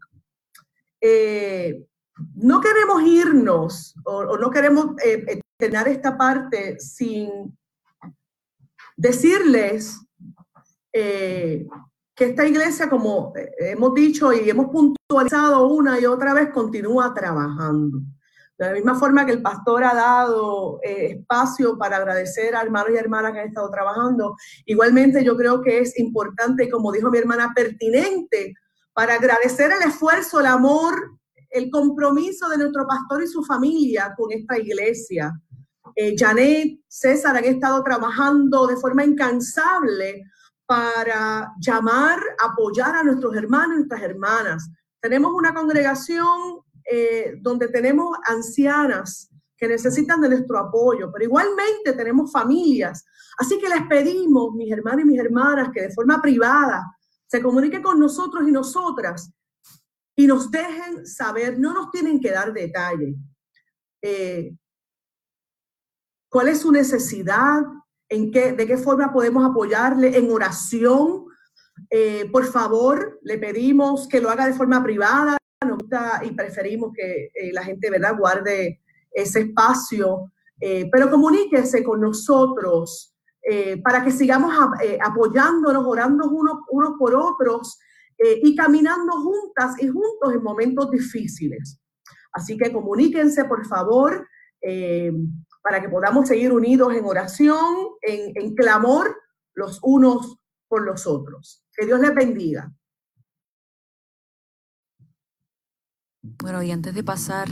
[1.02, 4.95] No queremos irnos o, no queremos
[5.58, 7.58] tener esta parte sin
[9.00, 9.97] decirles
[10.91, 11.66] eh,
[12.14, 17.14] que esta iglesia, como eh, hemos dicho y hemos puntualizado una y otra vez, continúa
[17.14, 18.00] trabajando.
[18.58, 22.89] De la misma forma que el pastor ha dado eh, espacio para agradecer a hermanos
[22.93, 24.36] y hermanas que han estado trabajando,
[24.66, 28.54] igualmente yo creo que es importante, como dijo mi hermana, pertinente
[28.94, 31.18] para agradecer el esfuerzo, el amor,
[31.50, 35.34] el compromiso de nuestro pastor y su familia con esta iglesia
[35.96, 40.24] eh, Janet, César han estado trabajando de forma incansable
[40.66, 44.70] para llamar, apoyar a nuestros hermanos y nuestras hermanas.
[45.02, 52.32] Tenemos una congregación eh, donde tenemos ancianas que necesitan de nuestro apoyo, pero igualmente tenemos
[52.32, 53.06] familias.
[53.38, 56.84] Así que les pedimos, mis hermanos y mis hermanas, que de forma privada
[57.30, 59.32] se comuniquen con nosotros y nosotras
[60.16, 63.16] y nos dejen saber, no nos tienen que dar detalle.
[64.02, 64.52] Eh,
[66.30, 67.62] cuál es su necesidad,
[68.10, 71.26] en qué, de qué forma podemos apoyarle en oración.
[71.90, 75.38] Eh, por favor, le pedimos que lo haga de forma privada
[76.24, 78.18] y preferimos que eh, la gente ¿verdad?
[78.18, 80.32] guarde ese espacio,
[80.92, 83.16] pero comuníquese con nosotros
[83.84, 84.54] para que sigamos
[85.04, 87.80] apoyándonos, orando unos, unos por otros
[88.18, 91.80] y caminando juntas y juntos en momentos difíciles.
[92.34, 94.28] Así que comuníquense, por favor
[95.62, 99.16] para que podamos seguir unidos en oración, en, clamor
[99.54, 100.38] los unos
[100.68, 101.66] por los otros.
[101.76, 102.72] Que Dios les bendiga.
[106.22, 107.50] Bueno, y antes de pasar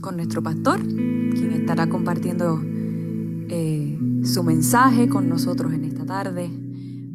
[0.00, 2.60] con nuestro pastor, quien estará compartiendo
[3.50, 6.50] eh, su mensaje con nosotros en esta tarde,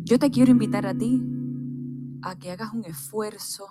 [0.03, 1.23] yo te quiero invitar a ti
[2.21, 3.65] a que hagas un esfuerzo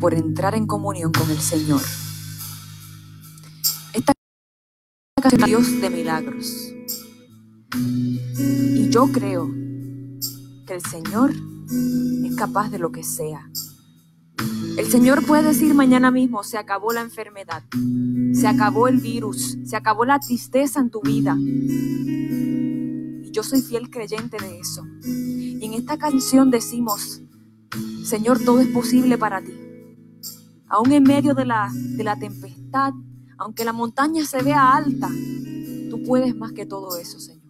[0.00, 1.82] por entrar en comunión con el Señor.
[5.44, 6.72] Dios de milagros.
[7.76, 9.48] Y yo creo
[10.66, 11.32] que el Señor
[12.24, 13.48] es capaz de lo que sea.
[14.78, 17.62] El Señor puede decir mañana mismo, se acabó la enfermedad,
[18.32, 21.36] se acabó el virus, se acabó la tristeza en tu vida.
[21.38, 24.84] Y yo soy fiel creyente de eso.
[25.04, 27.22] Y en esta canción decimos,
[28.04, 29.52] Señor, todo es posible para ti.
[30.68, 32.94] Aún en medio de la, de la tempestad,
[33.38, 35.10] aunque la montaña se vea alta,
[35.90, 37.42] tú puedes más que todo eso, Señor.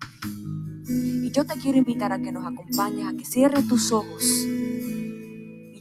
[0.89, 4.47] Y yo te quiero invitar a que nos acompañes, a que cierres tus ojos.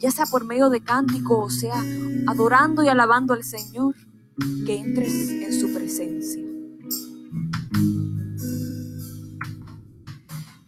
[0.02, 1.84] Ya sea por medio de cántico o sea
[2.28, 3.96] adorando y alabando al Señor,
[4.66, 6.42] que entres en su presencia.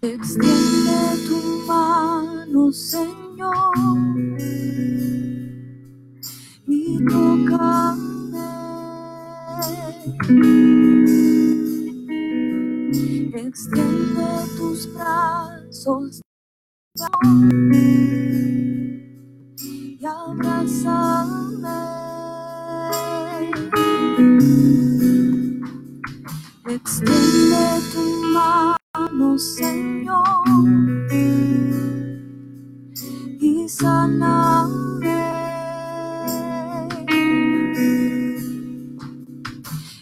[0.02, 3.74] Extiende tu mano, Señor,
[6.68, 7.96] y toca
[13.36, 14.26] Extiende
[14.58, 16.22] tus brazos.
[26.66, 28.04] Extiende tu
[28.34, 30.24] mano, Señor,
[33.42, 35.24] y saname.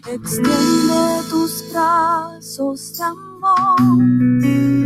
[0.06, 4.81] Extiende tus brazos de amor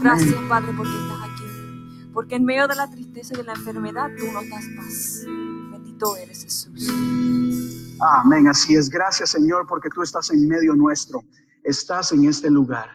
[0.00, 0.34] Gracias.
[0.48, 2.10] Padre, porque estás aquí.
[2.12, 5.22] Porque en medio de la tristeza y de la enfermedad tú nos das paz.
[5.70, 7.96] Bendito eres, Jesús.
[8.00, 8.90] Amén, así es.
[8.90, 11.20] Gracias Señor porque tú estás en medio nuestro.
[11.64, 12.90] Estás en este lugar.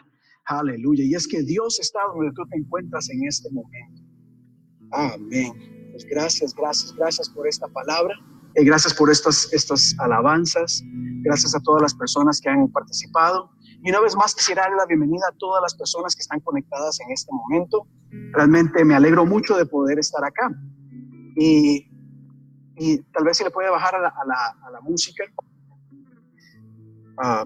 [0.46, 1.04] Aleluya.
[1.04, 4.02] Y es que Dios está donde tú te encuentras en este momento.
[4.92, 5.52] Amén.
[5.92, 8.14] Pues gracias, gracias, gracias por esta palabra.
[8.54, 10.82] Y gracias por estas, estas alabanzas.
[11.22, 13.50] Gracias a todas las personas que han participado.
[13.82, 17.00] Y una vez más quisiera darle la bienvenida a todas las personas que están conectadas
[17.00, 17.88] en este momento.
[18.32, 20.50] Realmente me alegro mucho de poder estar acá.
[21.36, 21.90] Y,
[22.76, 25.24] y tal vez si le puede bajar a la, a la, a la música.
[27.18, 27.44] Ah,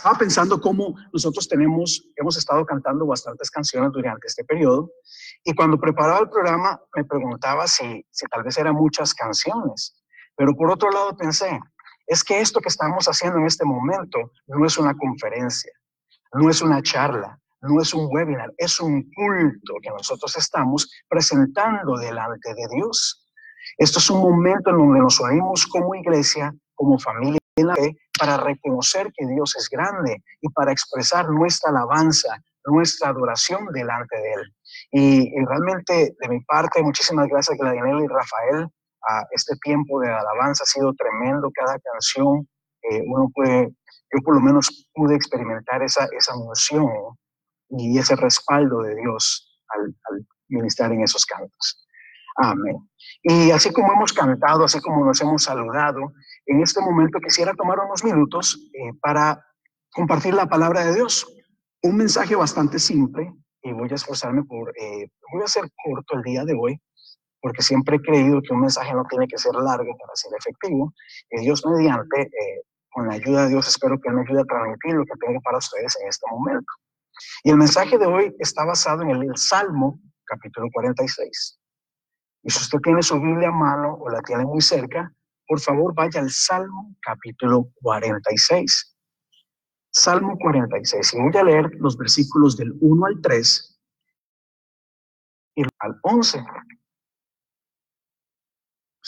[0.00, 4.90] estaba pensando cómo nosotros tenemos, hemos estado cantando bastantes canciones durante este periodo
[5.44, 10.02] y cuando preparaba el programa me preguntaba si, si tal vez eran muchas canciones,
[10.36, 11.60] pero por otro lado pensé,
[12.10, 15.70] es que esto que estamos haciendo en este momento no es una conferencia,
[16.32, 21.96] no es una charla, no es un webinar, es un culto que nosotros estamos presentando
[21.96, 23.24] delante de Dios.
[23.78, 27.96] Esto es un momento en donde nos unimos como iglesia, como familia en la fe,
[28.18, 34.32] para reconocer que Dios es grande y para expresar nuestra alabanza, nuestra adoración delante de
[34.32, 34.54] Él.
[34.90, 38.68] Y, y realmente, de mi parte, muchísimas gracias, Gladinel y Rafael.
[39.08, 41.50] A este tiempo de alabanza ha sido tremendo.
[41.54, 42.48] Cada canción,
[42.82, 46.88] eh, uno puede, yo por lo menos pude experimentar esa, esa emoción
[47.70, 51.86] y ese respaldo de Dios al, al ministrar en esos cantos.
[52.36, 52.76] Amén.
[53.22, 56.12] Y así como hemos cantado, así como nos hemos saludado,
[56.46, 59.44] en este momento quisiera tomar unos minutos eh, para
[59.92, 61.26] compartir la palabra de Dios.
[61.82, 63.32] Un mensaje bastante simple
[63.62, 66.80] y voy a esforzarme por, eh, voy a ser corto el día de hoy,
[67.40, 70.92] porque siempre he creído que un mensaje no tiene que ser largo para ser efectivo.
[71.30, 74.44] Y Dios mediante, eh, con la ayuda de Dios, espero que Él me ayude a
[74.44, 76.72] transmitir lo que tengo para ustedes en este momento.
[77.44, 81.58] Y el mensaje de hoy está basado en el, el Salmo, capítulo 46.
[82.42, 85.12] Y si usted tiene su Biblia a mano o la tiene muy cerca,
[85.46, 88.96] por favor vaya al Salmo capítulo 46.
[89.92, 91.14] Salmo 46.
[91.14, 93.80] Y voy a leer los versículos del 1 al 3
[95.56, 96.44] y al 11.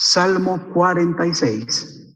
[0.04, 2.12] Salmo 46,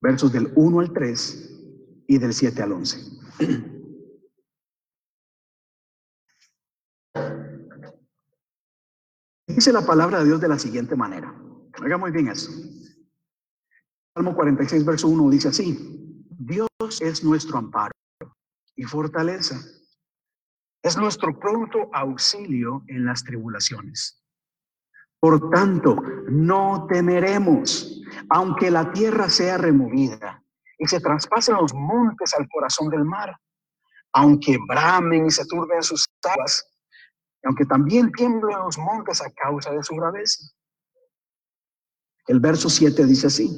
[0.00, 3.00] versos del 1 al 3 y del 7 al 11.
[9.48, 11.34] Dice la palabra de Dios de la siguiente manera.
[11.82, 12.52] Oiga muy bien eso.
[14.14, 16.24] Salmo 46, verso 1 dice así.
[16.30, 16.68] Dios
[17.00, 17.90] es nuestro amparo
[18.76, 19.60] y fortaleza.
[20.80, 24.21] Es nuestro pronto auxilio en las tribulaciones.
[25.22, 25.94] Por tanto,
[26.28, 30.42] no temeremos, aunque la tierra sea removida
[30.78, 33.32] y se traspasen los montes al corazón del mar,
[34.14, 36.68] aunque bramen y se turben sus aguas,
[37.44, 40.44] aunque también tiemblen los montes a causa de su braveza.
[42.26, 43.48] El verso 7 dice así,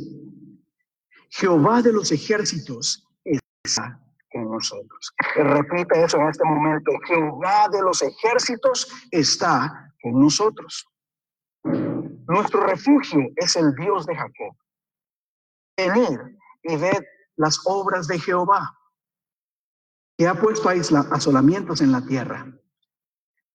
[1.31, 3.09] Jehová de los ejércitos
[3.65, 3.99] está
[4.31, 5.15] con nosotros.
[5.35, 10.87] Repite eso en este momento, Jehová de los ejércitos está con nosotros.
[12.27, 14.57] Nuestro refugio es el Dios de Jacob.
[15.77, 16.18] Venid
[16.62, 17.03] y ved
[17.37, 18.79] las obras de Jehová,
[20.16, 22.47] que ha puesto asolamientos en la tierra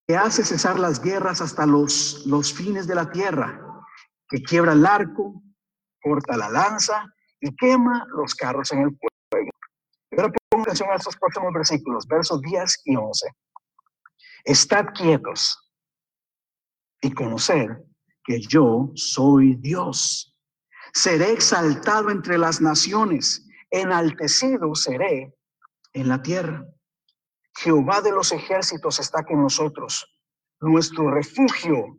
[0.10, 3.64] que hace cesar las guerras hasta los, los fines de la tierra,
[4.28, 5.44] que quiebra el arco,
[6.02, 7.06] corta la lanza
[7.40, 9.52] y quema los carros en el fuego.
[10.10, 13.28] Pero pongo atención a estos próximos versículos, versos 10 y 11.
[14.46, 15.72] Estad quietos
[17.02, 17.86] y conocer
[18.24, 20.36] que yo soy Dios.
[20.94, 25.36] Seré exaltado entre las naciones, enaltecido seré
[25.94, 26.66] en la tierra.
[27.58, 30.06] Jehová de los ejércitos está con nosotros.
[30.62, 31.98] Nuestro refugio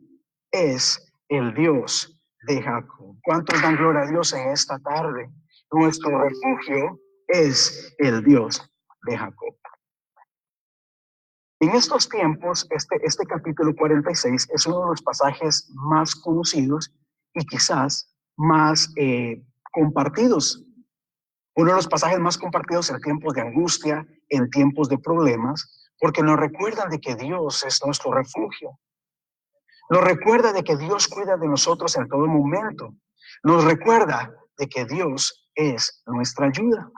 [0.51, 3.17] es el Dios de Jacob.
[3.23, 5.29] ¿Cuántos dan gloria a Dios en esta tarde?
[5.71, 8.61] Nuestro refugio es el Dios
[9.03, 9.55] de Jacob.
[11.61, 16.91] En estos tiempos, este, este capítulo 46 es uno de los pasajes más conocidos
[17.33, 19.41] y quizás más eh,
[19.71, 20.65] compartidos
[21.55, 26.23] uno de los pasajes más compartidos en tiempos de angustia, en tiempos de problemas, porque
[26.23, 28.79] nos recuerdan de que Dios es nuestro refugio.
[29.89, 32.95] Nos recuerda de que Dios cuida de nosotros en todo momento.
[33.43, 36.89] Nos recuerda de que Dios es nuestra ayuda.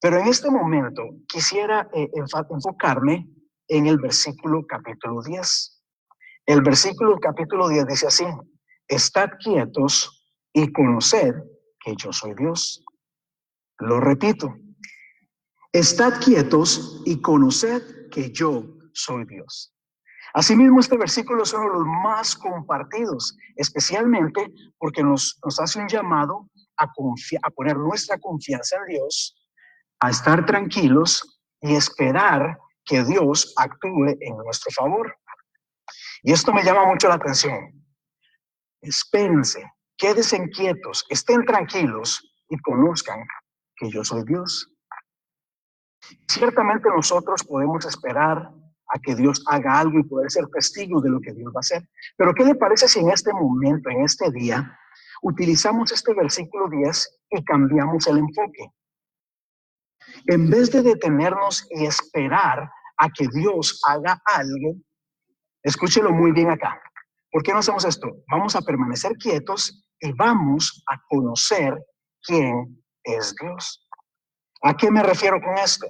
[0.00, 2.10] Pero en este momento quisiera eh,
[2.50, 3.26] enfocarme
[3.68, 5.82] en el versículo capítulo 10.
[6.46, 8.24] El versículo capítulo 10 dice así,
[8.88, 11.34] estad quietos y conoced
[11.80, 12.84] que yo soy Dios.
[13.78, 14.54] Lo repito,
[15.72, 19.74] estad quietos y conoced que yo soy Dios.
[20.34, 25.88] Asimismo, este versículo es uno de los más compartidos, especialmente porque nos, nos hace un
[25.88, 29.34] llamado a, a poner nuestra confianza en Dios,
[30.00, 35.18] a estar tranquilos y esperar que Dios actúe en nuestro favor.
[36.22, 37.84] Y esto me llama mucho la atención.
[38.80, 39.62] Espérense,
[39.96, 43.26] quédense quietos, estén tranquilos y conozcan
[43.74, 44.72] que yo soy Dios.
[46.28, 48.50] Ciertamente nosotros podemos esperar
[48.88, 51.60] a que Dios haga algo y poder ser testigos de lo que Dios va a
[51.60, 51.88] hacer.
[52.16, 54.78] Pero ¿qué le parece si en este momento, en este día,
[55.22, 58.70] utilizamos este versículo 10 y cambiamos el enfoque?
[60.26, 64.74] En vez de detenernos y esperar a que Dios haga algo,
[65.62, 66.80] escúchelo muy bien acá.
[67.30, 68.08] ¿Por qué no hacemos esto?
[68.30, 71.76] Vamos a permanecer quietos y vamos a conocer
[72.22, 73.86] quién es Dios.
[74.62, 75.86] ¿A qué me refiero con esto?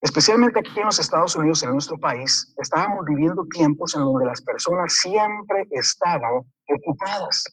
[0.00, 4.42] Especialmente aquí en los Estados Unidos, en nuestro país, estábamos viviendo tiempos en donde las
[4.42, 7.44] personas siempre estaban ocupadas,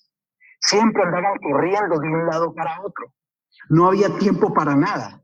[0.60, 3.14] siempre andaban corriendo de un lado para otro.
[3.70, 5.24] No había tiempo para nada,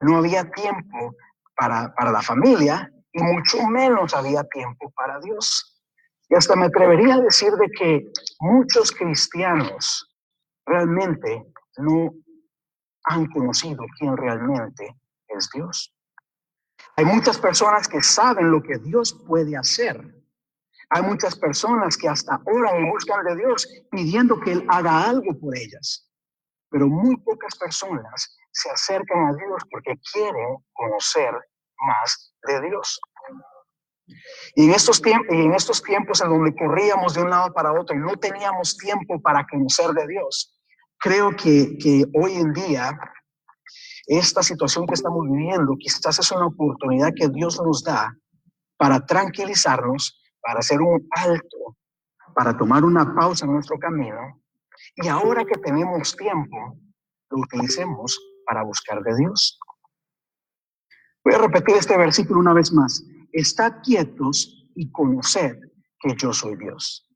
[0.00, 1.16] no había tiempo
[1.56, 5.82] para, para la familia y mucho menos había tiempo para Dios.
[6.28, 10.08] Y hasta me atrevería a decir de que muchos cristianos
[10.64, 11.44] realmente
[11.78, 12.14] no
[13.04, 14.96] han conocido quién realmente
[15.28, 15.94] es Dios.
[16.96, 20.22] Hay muchas personas que saben lo que Dios puede hacer.
[20.90, 25.38] Hay muchas personas que hasta oran y buscan de Dios pidiendo que Él haga algo
[25.38, 26.10] por ellas.
[26.70, 31.34] Pero muy pocas personas se acercan a Dios porque quieren conocer
[31.78, 33.00] más de Dios.
[34.54, 37.96] Y en estos, tiempos, en estos tiempos en donde corríamos de un lado para otro
[37.96, 40.58] y no teníamos tiempo para conocer de Dios,
[40.98, 42.98] creo que, que hoy en día
[44.06, 48.14] esta situación que estamos viviendo quizás es una oportunidad que Dios nos da
[48.76, 51.76] para tranquilizarnos, para hacer un alto,
[52.34, 54.42] para tomar una pausa en nuestro camino.
[54.96, 56.76] Y ahora que tenemos tiempo,
[57.30, 59.58] lo utilicemos para buscar de Dios.
[61.24, 63.04] Voy a repetir este versículo una vez más.
[63.32, 65.56] Estad quietos y conoced
[66.00, 67.08] que yo soy Dios.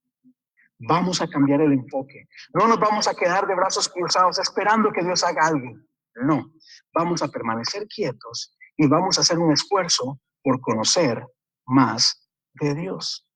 [0.79, 2.29] Vamos a cambiar el enfoque.
[2.55, 5.77] No nos vamos a quedar de brazos cruzados esperando que Dios haga algo.
[6.14, 6.53] No,
[6.95, 11.27] vamos a permanecer quietos y vamos a hacer un esfuerzo por conocer
[11.66, 13.27] más de Dios.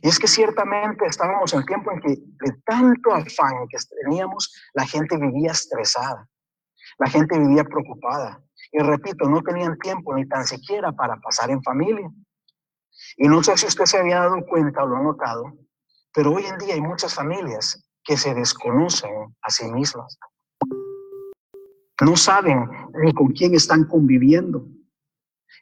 [0.00, 4.54] Y es que ciertamente estábamos en el tiempo en que de tanto afán que teníamos,
[4.74, 6.28] la gente vivía estresada,
[6.98, 8.42] la gente vivía preocupada.
[8.70, 12.10] Y repito, no tenían tiempo ni tan siquiera para pasar en familia.
[13.16, 15.44] Y no sé si usted se había dado cuenta o lo ha notado,
[16.14, 19.10] pero hoy en día hay muchas familias que se desconocen
[19.42, 20.18] a sí mismas.
[22.00, 22.68] No saben
[23.02, 24.66] ni con quién están conviviendo.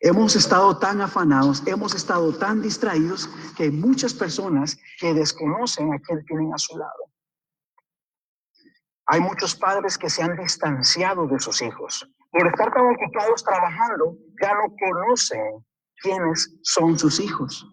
[0.00, 6.24] Hemos estado tan afanados, hemos estado tan distraídos que muchas personas que desconocen a quien
[6.24, 7.10] tienen a su lado.
[9.12, 12.08] Hay muchos padres que se han distanciado de sus hijos.
[12.30, 15.64] Por estar tan ocupados trabajando, ya no conocen
[16.00, 17.66] quiénes son sus hijos.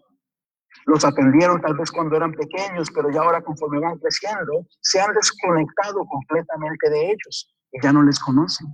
[0.86, 5.14] Los atendieron tal vez cuando eran pequeños, pero ya ahora conforme van creciendo, se han
[5.14, 8.66] desconectado completamente de ellos y ya no les conocen.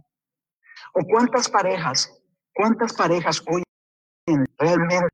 [0.94, 2.10] ¿O cuántas parejas
[2.54, 3.64] ¿Cuántas parejas hoy
[4.58, 5.08] realmente,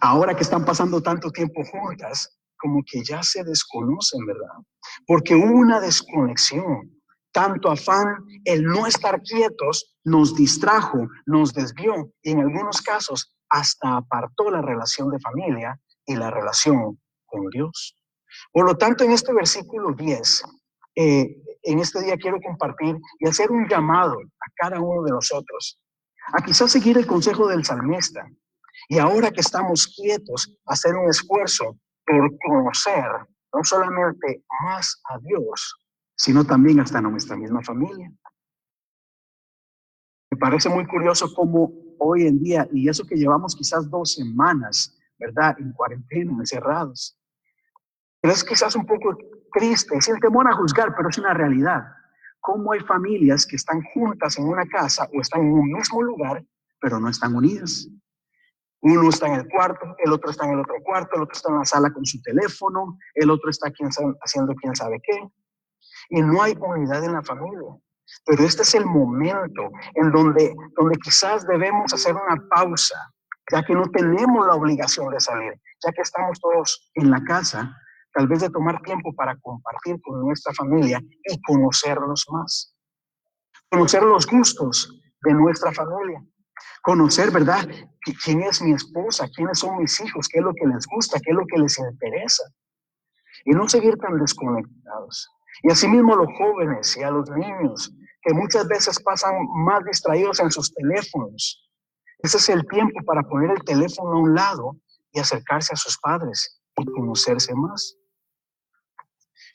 [0.00, 4.56] ahora que están pasando tanto tiempo juntas, como que ya se desconocen, ¿verdad?
[5.06, 6.98] Porque hubo una desconexión,
[7.30, 8.06] tanto afán,
[8.46, 14.62] el no estar quietos nos distrajo, nos desvió y en algunos casos hasta apartó la
[14.62, 17.98] relación de familia y la relación con Dios.
[18.50, 20.42] Por lo tanto, en este versículo 10,
[20.96, 25.78] eh, en este día quiero compartir y hacer un llamado a cada uno de nosotros
[26.32, 28.26] a quizás seguir el consejo del salmista.
[28.88, 33.04] Y ahora que estamos quietos, hacer un esfuerzo por conocer
[33.52, 35.76] no solamente más a Dios,
[36.16, 38.10] sino también hasta nuestra misma familia.
[40.30, 44.98] Me parece muy curioso cómo hoy en día, y eso que llevamos quizás dos semanas,
[45.18, 45.56] ¿verdad?
[45.58, 47.16] En cuarentena, encerrados.
[48.20, 49.16] Pero es quizás un poco
[49.52, 51.84] triste, sin temor a juzgar, pero es una realidad
[52.44, 56.44] cómo hay familias que están juntas en una casa o están en un mismo lugar,
[56.78, 57.88] pero no están unidas.
[58.86, 61.50] Uno está en el cuarto, el otro está en el otro cuarto, el otro está
[61.50, 63.72] en la sala con su teléfono, el otro está
[64.22, 65.26] haciendo quién sabe qué.
[66.10, 67.70] Y no hay unidad en la familia.
[68.26, 72.94] Pero este es el momento en donde, donde quizás debemos hacer una pausa,
[73.50, 77.74] ya que no tenemos la obligación de salir, ya que estamos todos en la casa,
[78.12, 82.76] tal vez de tomar tiempo para compartir con nuestra familia y conocerlos más.
[83.70, 86.22] Conocer los gustos de nuestra familia.
[86.82, 87.68] Conocer, ¿verdad?
[88.24, 89.28] ¿Quién es mi esposa?
[89.34, 90.28] ¿Quiénes son mis hijos?
[90.28, 91.18] ¿Qué es lo que les gusta?
[91.20, 92.44] ¿Qué es lo que les interesa?
[93.44, 95.30] Y no seguir tan desconectados.
[95.62, 99.34] Y asimismo los jóvenes y a los niños, que muchas veces pasan
[99.64, 101.70] más distraídos en sus teléfonos.
[102.18, 104.76] Ese es el tiempo para poner el teléfono a un lado
[105.12, 107.96] y acercarse a sus padres y conocerse más.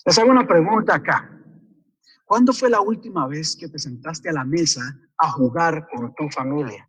[0.06, 1.30] Les hago una pregunta acá.
[2.26, 4.82] ¿Cuándo fue la última vez que te sentaste a la mesa
[5.18, 6.89] a jugar con tu familia?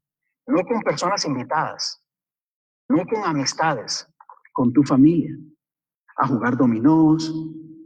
[0.51, 2.05] No con personas invitadas,
[2.89, 4.05] no con amistades,
[4.53, 5.33] con tu familia.
[6.17, 7.33] A jugar dominós,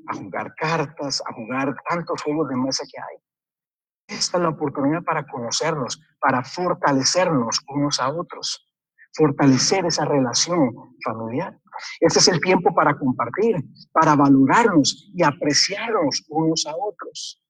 [0.08, 4.16] a jugar cartas, a jugar tantos juegos de mesa que hay.
[4.18, 8.66] Esta es la oportunidad para conocernos, para fortalecernos unos a otros,
[9.12, 11.60] fortalecer esa relación familiar.
[12.00, 13.62] Este es el tiempo para compartir,
[13.92, 17.42] para valorarnos y apreciarnos unos a otros.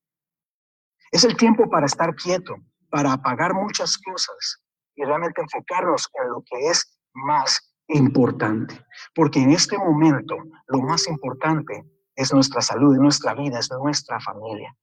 [1.12, 2.56] Es el tiempo para estar quieto,
[2.90, 4.63] para apagar muchas cosas
[4.96, 8.84] y realmente enfocarnos en lo que es más importante.
[9.14, 10.36] Porque en este momento
[10.68, 11.84] lo más importante
[12.16, 14.74] es nuestra salud, es nuestra vida, es nuestra familia.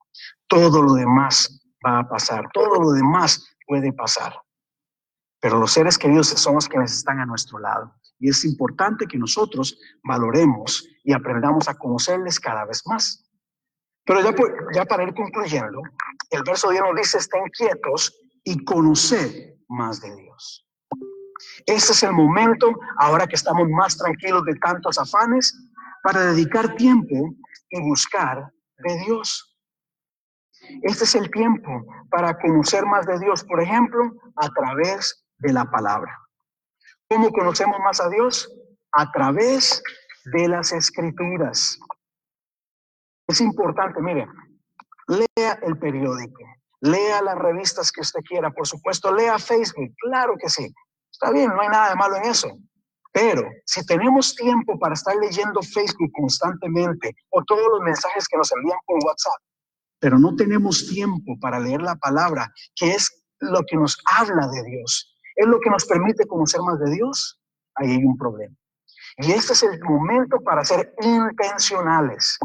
[0.48, 4.34] Todo lo demás va a pasar, todo lo demás puede pasar.
[5.40, 7.96] Pero los seres queridos son los quienes están a nuestro lado.
[8.20, 13.28] Y es importante que nosotros valoremos y aprendamos a conocerles cada vez más.
[14.06, 14.36] Pero ya,
[14.74, 15.82] ya para ir concluyendo,
[16.30, 20.68] el verso 10 nos dice, estén quietos y conocer más de Dios.
[21.66, 25.58] Ese es el momento, ahora que estamos más tranquilos de tantos afanes,
[26.04, 27.36] para dedicar tiempo
[27.70, 29.48] y buscar de Dios.
[30.84, 35.66] Este es el tiempo para conocer más de Dios, por ejemplo, a través de la
[35.66, 36.18] palabra.
[37.10, 38.50] ¿Cómo conocemos más a Dios?
[38.92, 39.82] A través
[40.26, 41.80] de las escrituras.
[43.28, 44.28] Es importante, mire,
[45.08, 46.44] lea el periódico,
[46.82, 50.74] lea las revistas que usted quiera, por supuesto, lea Facebook, claro que sí.
[51.12, 52.50] Está bien, no hay nada de malo en eso.
[53.14, 58.52] Pero si tenemos tiempo para estar leyendo Facebook constantemente o todos los mensajes que nos
[58.54, 59.42] envían por WhatsApp,
[60.00, 64.64] pero no tenemos tiempo para leer la palabra, que es lo que nos habla de
[64.64, 67.40] Dios, es lo que nos permite conocer más de Dios,
[67.76, 68.56] ahí hay un problema.
[69.18, 72.40] Y este es el momento para ser intencionales.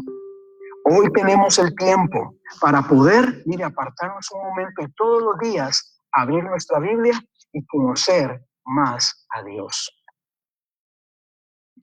[0.89, 6.79] Hoy tenemos el tiempo para poder, mire, apartarnos un momento todos los días abrir nuestra
[6.79, 7.21] Biblia
[7.51, 9.91] y conocer más a Dios.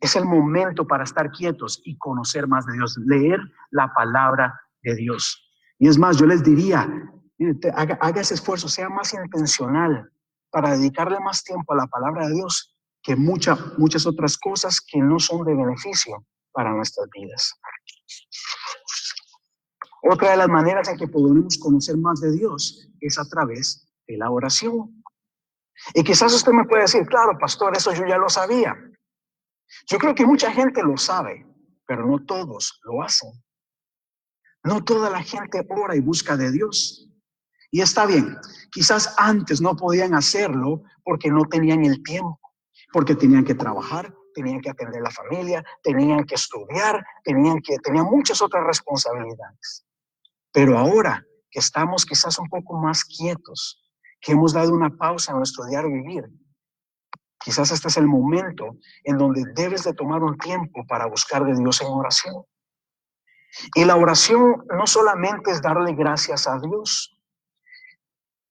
[0.00, 3.40] Es el momento para estar quietos y conocer más de Dios, leer
[3.70, 5.52] la palabra de Dios.
[5.78, 6.88] Y es más, yo les diría,
[7.74, 10.10] haga, haga ese esfuerzo, sea más intencional
[10.50, 14.98] para dedicarle más tiempo a la palabra de Dios que muchas muchas otras cosas que
[14.98, 17.52] no son de beneficio para nuestras vidas.
[20.06, 24.18] Otra de las maneras en que podemos conocer más de Dios es a través de
[24.18, 25.02] la oración.
[25.94, 28.76] Y quizás usted me puede decir, claro, pastor, eso yo ya lo sabía.
[29.86, 31.46] Yo creo que mucha gente lo sabe,
[31.86, 33.30] pero no todos lo hacen.
[34.62, 37.08] No toda la gente ora y busca de Dios.
[37.70, 38.36] Y está bien,
[38.70, 42.38] quizás antes no podían hacerlo porque no tenían el tiempo,
[42.92, 48.04] porque tenían que trabajar, tenían que atender la familia, tenían que estudiar, tenían que tenían
[48.04, 49.83] muchas otras responsabilidades.
[50.54, 53.82] Pero ahora que estamos quizás un poco más quietos,
[54.20, 56.24] que hemos dado una pausa en nuestro diario vivir,
[57.40, 61.56] quizás este es el momento en donde debes de tomar un tiempo para buscar de
[61.56, 62.44] Dios en oración.
[63.74, 67.18] Y la oración no solamente es darle gracias a Dios.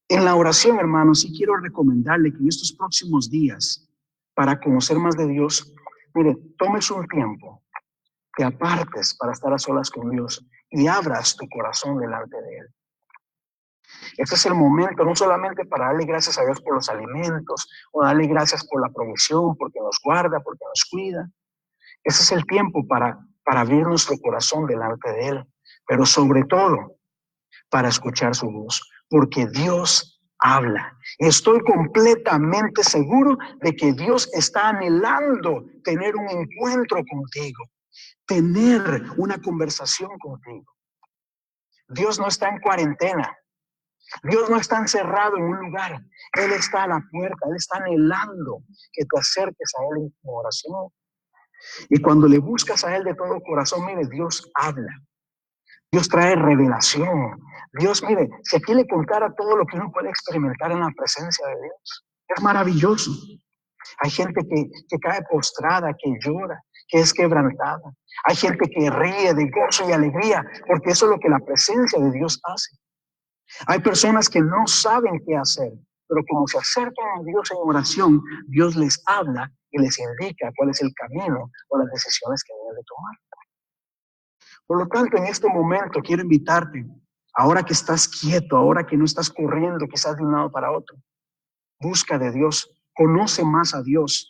[0.10, 3.90] En la oración, hermanos, sí quiero recomendarle que en estos próximos días,
[4.34, 5.74] para conocer más de Dios,
[6.14, 7.63] mire, tomes un tiempo,
[8.36, 12.68] te apartes para estar a solas con Dios y abras tu corazón delante de Él.
[14.18, 18.04] Este es el momento no solamente para darle gracias a Dios por los alimentos o
[18.04, 21.30] darle gracias por la provisión, porque nos guarda, porque nos cuida.
[22.04, 25.46] Ese es el tiempo para, para abrir nuestro corazón delante de Él,
[25.88, 26.98] pero sobre todo
[27.70, 30.98] para escuchar su voz, porque Dios habla.
[31.20, 37.64] Estoy completamente seguro de que Dios está anhelando tener un encuentro contigo,
[38.26, 40.74] tener una conversación contigo.
[41.88, 43.38] Dios no está en cuarentena.
[44.24, 46.02] Dios no está encerrado en un lugar.
[46.34, 47.48] Él está a la puerta.
[47.50, 50.90] Él está anhelando que te acerques a Él en tu oración.
[51.90, 54.92] Y cuando le buscas a Él de todo corazón, mire, Dios habla.
[55.92, 57.40] Dios trae revelación.
[57.74, 61.48] Dios, mire, si aquí le contara todo lo que uno puede experimentar en la presencia
[61.48, 62.06] de Dios,
[62.36, 63.12] es maravilloso.
[64.00, 66.60] Hay gente que, que cae postrada, que llora,
[66.94, 67.92] que es quebrantada.
[68.26, 72.00] Hay gente que ríe de gozo y alegría, porque eso es lo que la presencia
[72.00, 72.78] de Dios hace.
[73.66, 75.72] Hay personas que no saben qué hacer,
[76.08, 80.70] pero como se acercan a Dios en oración, Dios les habla y les indica cuál
[80.70, 83.18] es el camino o las decisiones que deben de tomar.
[84.68, 86.86] Por lo tanto, en este momento quiero invitarte,
[87.34, 90.96] ahora que estás quieto, ahora que no estás corriendo quizás de un lado para otro,
[91.80, 94.30] busca de Dios, conoce más a Dios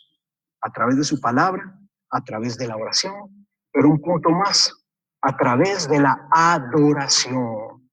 [0.62, 1.78] a través de su palabra,
[2.14, 4.72] a través de la oración, pero un punto más,
[5.20, 7.84] a través de la adoración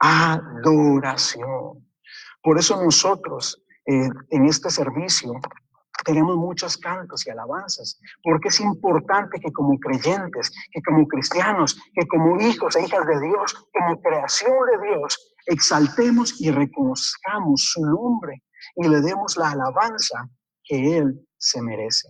[0.00, 1.86] adoración.
[2.42, 5.32] Por eso nosotros eh, en este servicio
[6.04, 12.06] tenemos muchos cantos y alabanzas, porque es importante que como creyentes, que como cristianos, que
[12.06, 18.42] como hijos e hijas de Dios, como creación de Dios, exaltemos y reconozcamos su nombre
[18.76, 20.26] y le demos la alabanza
[20.64, 22.08] que Él se merece.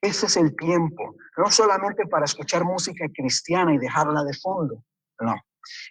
[0.00, 4.84] Ese es el tiempo, no solamente para escuchar música cristiana y dejarla de fondo,
[5.20, 5.34] no.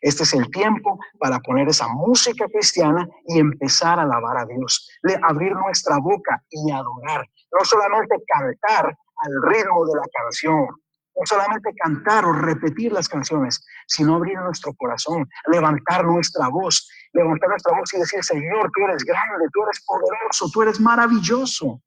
[0.01, 4.89] Este es el tiempo para poner esa música cristiana y empezar a alabar a Dios,
[5.23, 7.27] abrir nuestra boca y adorar.
[7.51, 10.67] No solamente cantar al ritmo de la canción,
[11.15, 17.49] no solamente cantar o repetir las canciones, sino abrir nuestro corazón, levantar nuestra voz, levantar
[17.49, 21.81] nuestra voz y decir, Señor, tú eres grande, tú eres poderoso, tú eres maravilloso,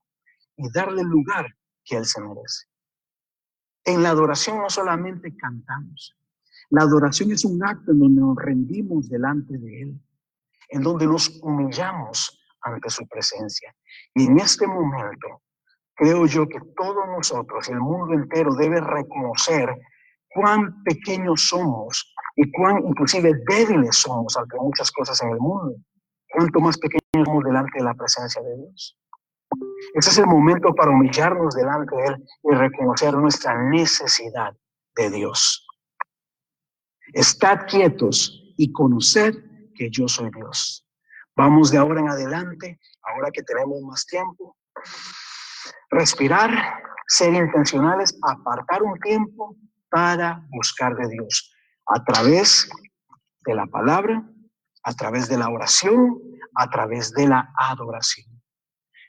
[0.56, 1.47] y darle lugar
[1.90, 2.66] que Él se merece.
[3.84, 6.16] En la adoración no solamente cantamos,
[6.70, 10.00] la adoración es un acto en donde nos rendimos delante de Él,
[10.68, 13.74] en donde nos humillamos ante su presencia.
[14.14, 15.42] Y en este momento,
[15.94, 19.68] creo yo que todos nosotros, el mundo entero, debe reconocer
[20.32, 25.74] cuán pequeños somos y cuán inclusive débiles somos ante muchas cosas en el mundo.
[26.32, 28.96] Cuánto más pequeños somos delante de la presencia de Dios.
[29.94, 34.55] Ese es el momento para humillarnos delante de Él y reconocer nuestra necesidad
[34.97, 35.66] de Dios.
[37.12, 39.35] Estad quietos y conoced
[39.74, 40.86] que yo soy Dios.
[41.36, 44.56] Vamos de ahora en adelante, ahora que tenemos más tiempo,
[45.90, 46.51] respirar,
[47.06, 49.56] ser intencionales, apartar un tiempo
[49.90, 51.52] para buscar de Dios
[51.86, 52.68] a través
[53.47, 54.22] de la palabra,
[54.85, 56.18] a través de la oración,
[56.55, 58.30] a través de la adoración.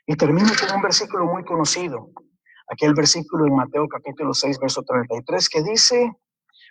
[0.06, 2.10] Y termino con un versículo muy conocido,
[2.68, 6.12] aquel versículo en Mateo capítulo 6, verso 33, que dice,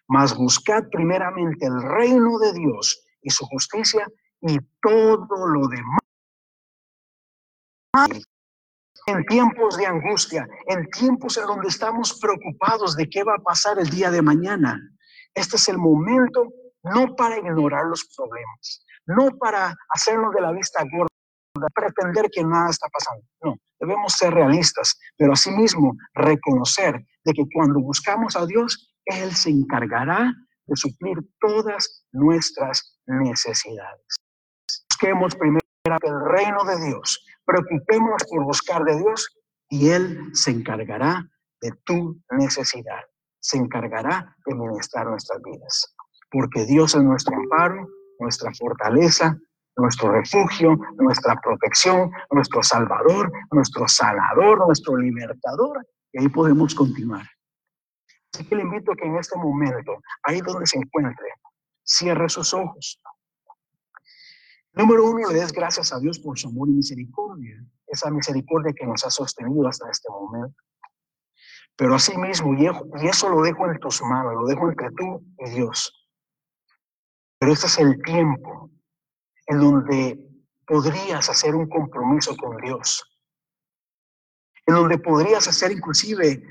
[0.08, 4.06] mas buscad primeramente el reino de Dios y su justicia
[4.42, 6.00] y todo lo demás.
[9.08, 13.80] En tiempos de angustia, en tiempos en donde estamos preocupados de qué va a pasar
[13.80, 14.80] el día de mañana,
[15.34, 16.52] este es el momento
[16.84, 21.11] no para ignorar los problemas, no para hacernos de la vista gorda,
[21.74, 23.24] pretender que nada está pasando.
[23.44, 29.50] No, debemos ser realistas, pero asimismo reconocer de que cuando buscamos a Dios, él se
[29.50, 30.34] encargará
[30.66, 34.16] de suplir todas nuestras necesidades.
[34.90, 39.28] Busquemos primero el reino de Dios, Preocupémonos por buscar de Dios
[39.70, 41.30] y Él se encargará
[41.62, 43.02] de tu necesidad,
[43.40, 45.96] se encargará de ministrar nuestras vidas,
[46.30, 47.88] porque Dios es nuestro amparo,
[48.20, 49.38] nuestra fortaleza,
[49.76, 57.26] nuestro refugio, nuestra protección, nuestro salvador, nuestro sanador, nuestro libertador, y ahí podemos continuar.
[58.34, 61.28] Así que le invito a que en este momento, ahí donde se encuentre,
[61.84, 63.02] cierre sus ojos.
[64.74, 68.86] Número uno, le des gracias a Dios por su amor y misericordia, esa misericordia que
[68.86, 70.56] nos ha sostenido hasta este momento.
[71.76, 75.50] Pero así mismo, y eso lo dejo en tus manos, lo dejo entre tú y
[75.50, 76.08] Dios.
[77.38, 78.70] Pero este es el tiempo
[79.52, 80.30] en donde
[80.66, 83.04] podrías hacer un compromiso con Dios,
[84.66, 86.42] en donde podrías hacer inclusive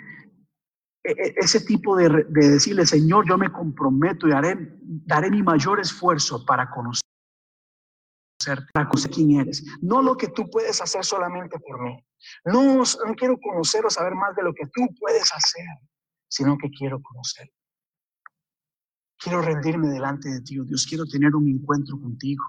[1.02, 5.80] e, e, ese tipo de, decirle, Señor, yo me comprometo y haré, daré mi mayor
[5.80, 7.00] esfuerzo para conocer,
[8.74, 9.64] para conocer quién eres.
[9.80, 12.04] No lo que tú puedes hacer solamente por mí.
[12.44, 15.64] No, no quiero conocer o saber más de lo que tú puedes hacer,
[16.28, 17.50] sino que quiero conocer.
[19.16, 20.86] Quiero rendirme delante de ti, oh Dios.
[20.86, 22.44] Quiero tener un encuentro contigo.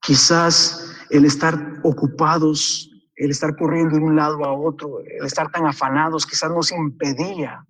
[0.00, 5.66] Quizás el estar ocupados el estar corriendo de un lado a otro, el estar tan
[5.66, 7.66] afanados, quizás nos impedía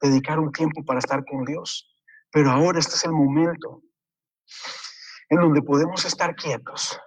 [0.00, 1.94] dedicar un tiempo para estar con Dios.
[2.32, 3.82] Pero ahora este es el momento
[5.28, 6.98] en donde podemos estar quietos,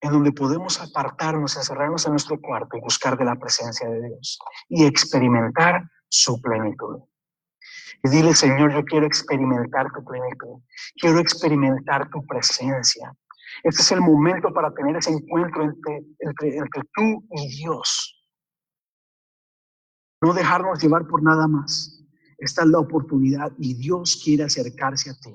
[0.00, 4.38] en donde podemos apartarnos, encerrarnos en nuestro cuarto y buscar de la presencia de Dios
[4.68, 7.00] y experimentar su plenitud.
[8.02, 10.60] Y dile, Señor, yo quiero experimentar tu plenitud,
[11.00, 13.14] quiero experimentar tu presencia,
[13.62, 18.18] este es el momento para tener ese encuentro entre, entre, tú y Dios.
[20.20, 22.04] No dejarnos llevar por nada más.
[22.38, 25.34] Esta es la oportunidad y Dios quiere acercarse a ti.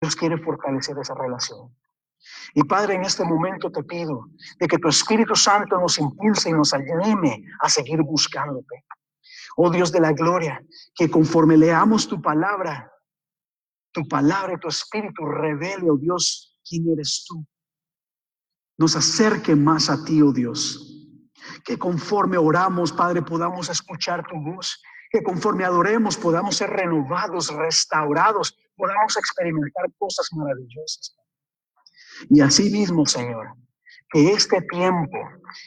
[0.00, 1.74] Dios quiere fortalecer esa relación.
[2.54, 4.26] Y Padre, en este momento te pido
[4.58, 8.84] de que tu Espíritu Santo nos impulse y nos anime a seguir buscándote.
[9.56, 10.64] Oh Dios de la gloria,
[10.94, 12.92] que conforme leamos tu palabra,
[13.92, 17.46] tu palabra y tu Espíritu revele, oh Dios, quién eres tú.
[18.76, 20.84] Nos acerque más a ti, oh Dios.
[21.64, 24.80] Que conforme oramos, Padre, podamos escuchar tu voz.
[25.10, 31.16] Que conforme adoremos podamos ser renovados, restaurados, podamos experimentar cosas maravillosas.
[32.28, 33.54] Y así mismo, Señor,
[34.10, 35.18] que este tiempo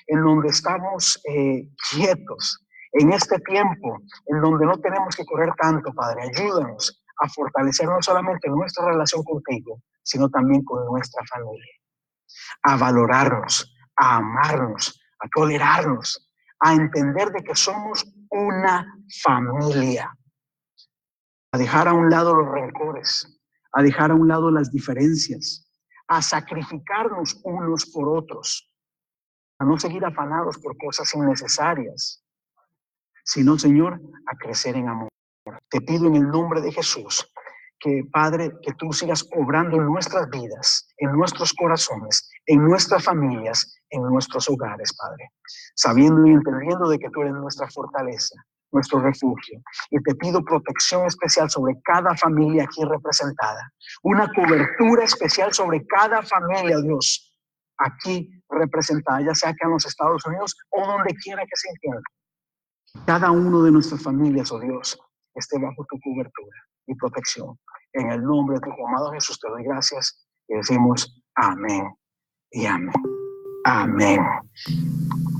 [0.08, 5.94] en donde estamos eh, quietos, en este tiempo en donde no tenemos que correr tanto,
[5.94, 11.74] Padre, ayúdanos a fortalecer no solamente nuestra relación contigo, sino también con nuestra familia.
[12.64, 20.16] A valorarnos, a amarnos, a tolerarnos, a entender de que somos una familia.
[21.52, 23.40] A dejar a un lado los rencores,
[23.74, 25.68] a dejar a un lado las diferencias,
[26.08, 28.70] a sacrificarnos unos por otros,
[29.60, 32.24] a no seguir afanados por cosas innecesarias,
[33.24, 35.10] sino, Señor, a crecer en amor.
[35.70, 37.31] Te pido en el nombre de Jesús
[37.82, 43.76] que, Padre, que tú sigas obrando en nuestras vidas, en nuestros corazones, en nuestras familias,
[43.90, 45.32] en nuestros hogares, Padre,
[45.76, 48.36] sabiendo y entendiendo de que tú eres nuestra fortaleza,
[48.72, 49.62] nuestro refugio.
[49.90, 56.22] Y te pido protección especial sobre cada familia aquí representada, una cobertura especial sobre cada
[56.22, 57.36] familia, Dios,
[57.78, 62.14] aquí representada, ya sea que en los Estados Unidos o donde quiera que se encuentre.
[63.06, 65.00] Cada uno de nuestras familias, oh Dios,
[65.34, 67.58] esté bajo tu cobertura y protección.
[67.94, 71.94] En el nombre de tu amado Jesús te doy gracias y decimos amén
[72.52, 72.92] y amén.
[73.64, 74.20] Amén.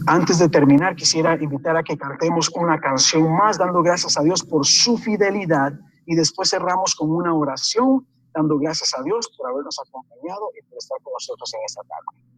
[0.06, 4.44] Antes de terminar, quisiera invitar a que cantemos una canción más, dando gracias a Dios
[4.44, 5.74] por su fidelidad
[6.06, 10.78] y después cerramos con una oración, dando gracias a Dios por habernos acompañado y por
[10.78, 12.32] estar con nosotros en esta tarde.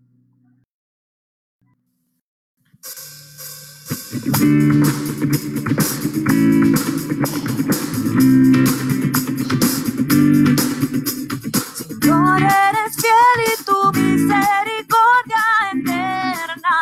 [12.03, 16.77] Señor, eres fiel y tu misericordia eterna.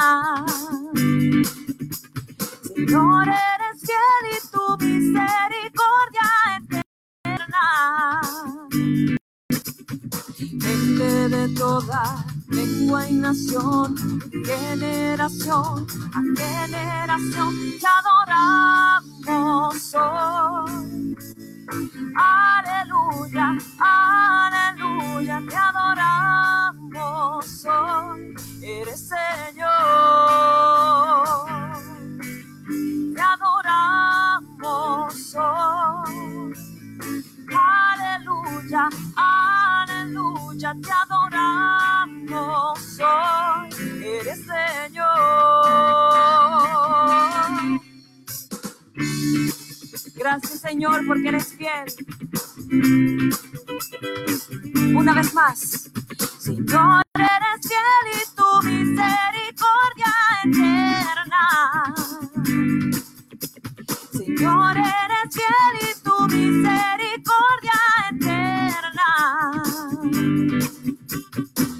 [2.64, 6.28] Señor, eres fiel y tu misericordia
[6.58, 7.66] eterna.
[10.54, 12.02] Mente de toda
[12.50, 13.96] lengua y nación,
[14.44, 15.86] generación
[16.16, 21.16] a generación te adoramos hoy.
[22.16, 25.11] Aleluya, aleluya,
[50.72, 51.86] Señor porque eres fiel.
[54.96, 55.92] Una vez más.
[56.40, 60.14] Señor, eres fiel y tu misericordia
[60.46, 61.94] eterna.
[64.14, 67.80] Señor, eres fiel y tu misericordia
[68.14, 69.10] eterna.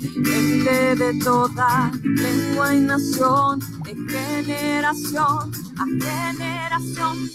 [0.02, 7.31] Gente de toda lengua y nación, de generación a generación,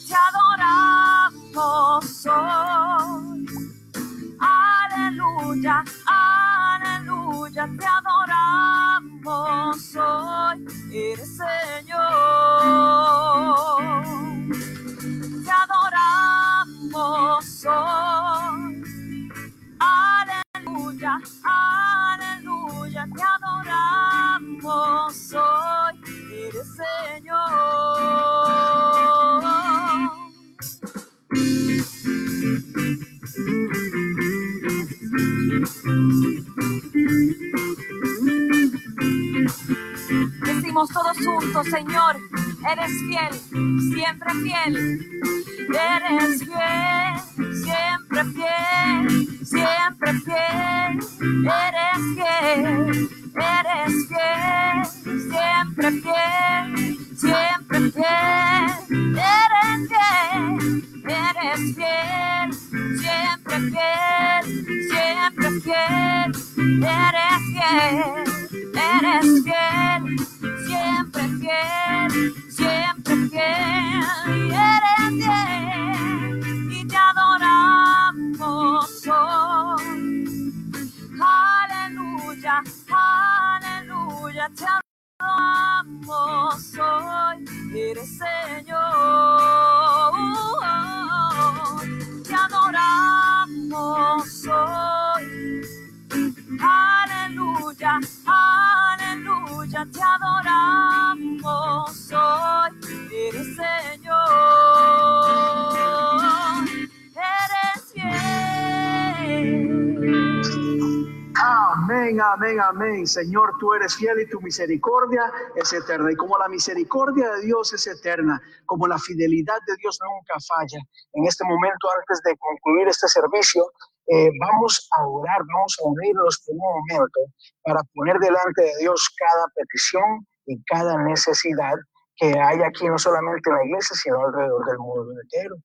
[112.21, 113.07] Amén, amén.
[113.07, 115.23] Señor, tú eres fiel y tu misericordia
[115.57, 116.13] es eterna.
[116.13, 120.79] Y como la misericordia de Dios es eterna, como la fidelidad de Dios nunca falla.
[121.15, 123.65] En este momento, antes de concluir este servicio,
[124.09, 127.21] eh, vamos a orar, vamos a unirnos por un momento
[127.63, 131.75] para poner delante de Dios cada petición y cada necesidad
[132.17, 135.57] que hay aquí, no solamente en la iglesia, sino alrededor del mundo entero.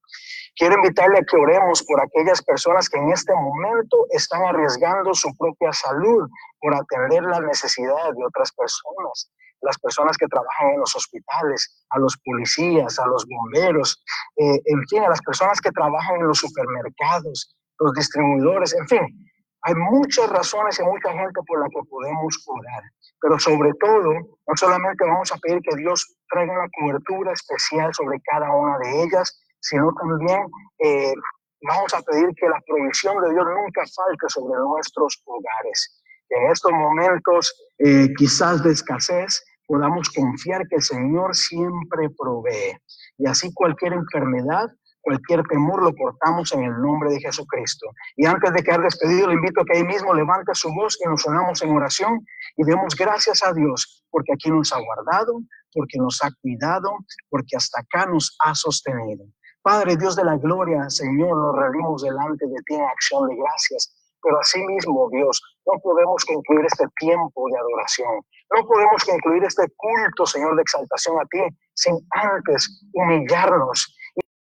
[0.56, 5.36] Quiero invitarle a que oremos por aquellas personas que en este momento están arriesgando su
[5.38, 6.28] propia salud
[6.60, 9.32] por atender la necesidad de otras personas.
[9.62, 14.04] Las personas que trabajan en los hospitales, a los policías, a los bomberos,
[14.38, 19.28] eh, en fin, a las personas que trabajan en los supermercados, los distribuidores, en fin.
[19.64, 22.84] Hay muchas razones y mucha gente por la que podemos orar,
[23.22, 28.20] pero sobre todo, no solamente vamos a pedir que Dios traiga una cobertura especial sobre
[28.32, 30.42] cada una de ellas, sino también
[30.80, 31.14] eh,
[31.62, 36.02] vamos a pedir que la provisión de Dios nunca falte sobre nuestros hogares.
[36.30, 42.78] En estos momentos, eh, quizás de escasez, podamos confiar que el Señor siempre provee.
[43.18, 44.68] Y así cualquier enfermedad,
[45.02, 47.88] cualquier temor lo cortamos en el nombre de Jesucristo.
[48.16, 51.08] Y antes de quedar despedido, le invito a que ahí mismo levante su voz y
[51.08, 52.26] nos unamos en oración
[52.58, 55.42] y demos gracias a Dios porque aquí nos ha guardado,
[55.74, 56.92] porque nos ha cuidado,
[57.30, 59.26] porque hasta acá nos ha sostenido.
[59.64, 63.94] Padre Dios de la gloria, Señor, nos rendimos delante de ti en acción de gracias.
[64.24, 68.22] Pero asimismo, Dios, no podemos concluir este tiempo de adoración.
[68.56, 71.40] No podemos concluir este culto, Señor, de exaltación a ti,
[71.76, 73.96] sin antes humillarnos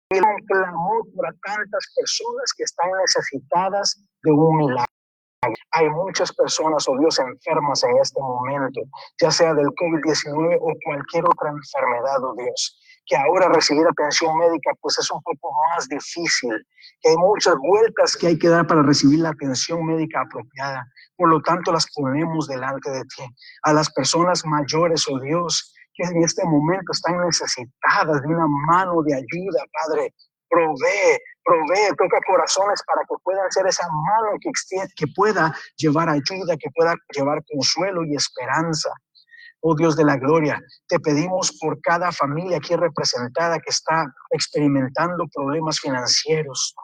[0.10, 4.92] y un clamor para tantas personas que están necesitadas de un milagro.
[5.72, 8.82] Hay muchas personas, oh Dios, enfermas en este momento,
[9.22, 12.78] ya sea del COVID-19 o cualquier otra enfermedad, oh Dios,
[13.08, 16.52] que ahora recibir atención médica pues es un poco más difícil,
[17.02, 20.86] que hay muchas vueltas que hay que dar para recibir la atención médica apropiada.
[21.16, 23.24] Por lo tanto, las ponemos delante de ti.
[23.64, 29.02] A las personas mayores, oh Dios, que en este momento están necesitadas de una mano
[29.04, 30.14] de ayuda, Padre,
[30.50, 34.52] provee, provee, toca corazones para que puedan ser esa mano que,
[34.96, 38.90] que pueda llevar ayuda, que pueda llevar consuelo y esperanza.
[39.62, 45.26] Oh Dios de la gloria, te pedimos por cada familia aquí representada que está experimentando
[45.34, 46.76] problemas financieros.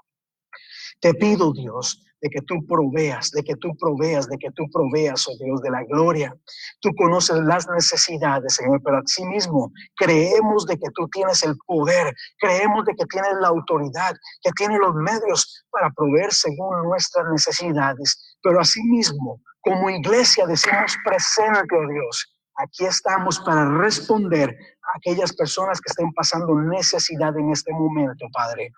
[1.00, 5.28] Te pido, Dios, de que tú proveas, de que tú proveas, de que tú proveas,
[5.28, 6.34] oh Dios de la gloria.
[6.80, 12.86] Tú conoces las necesidades, Señor, pero asimismo creemos de que tú tienes el poder, creemos
[12.86, 18.38] de que tienes la autoridad, que tienes los medios para proveer según nuestras necesidades.
[18.42, 25.80] Pero asimismo, como iglesia decimos presente, oh Dios, aquí estamos para responder a aquellas personas
[25.82, 28.72] que estén pasando necesidad en este momento, Padre.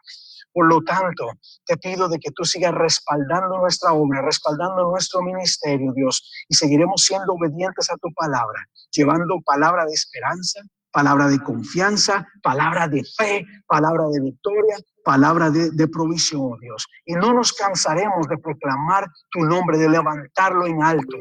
[0.53, 1.31] Por lo tanto,
[1.65, 7.03] te pido de que tú sigas respaldando nuestra obra, respaldando nuestro ministerio, Dios, y seguiremos
[7.03, 10.61] siendo obedientes a tu palabra, llevando palabra de esperanza,
[10.93, 16.87] palabra de confianza, palabra de fe, palabra de victoria, palabra de, de, provisión, Dios.
[17.05, 21.17] Y no nos cansaremos de proclamar tu nombre, de levantarlo en alto.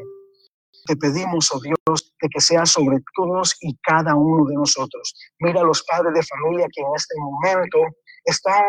[0.85, 5.15] Te pedimos, oh Dios, de que sea sobre todos y cada uno de nosotros.
[5.39, 7.79] Mira a los padres de familia que en este momento
[8.25, 8.63] están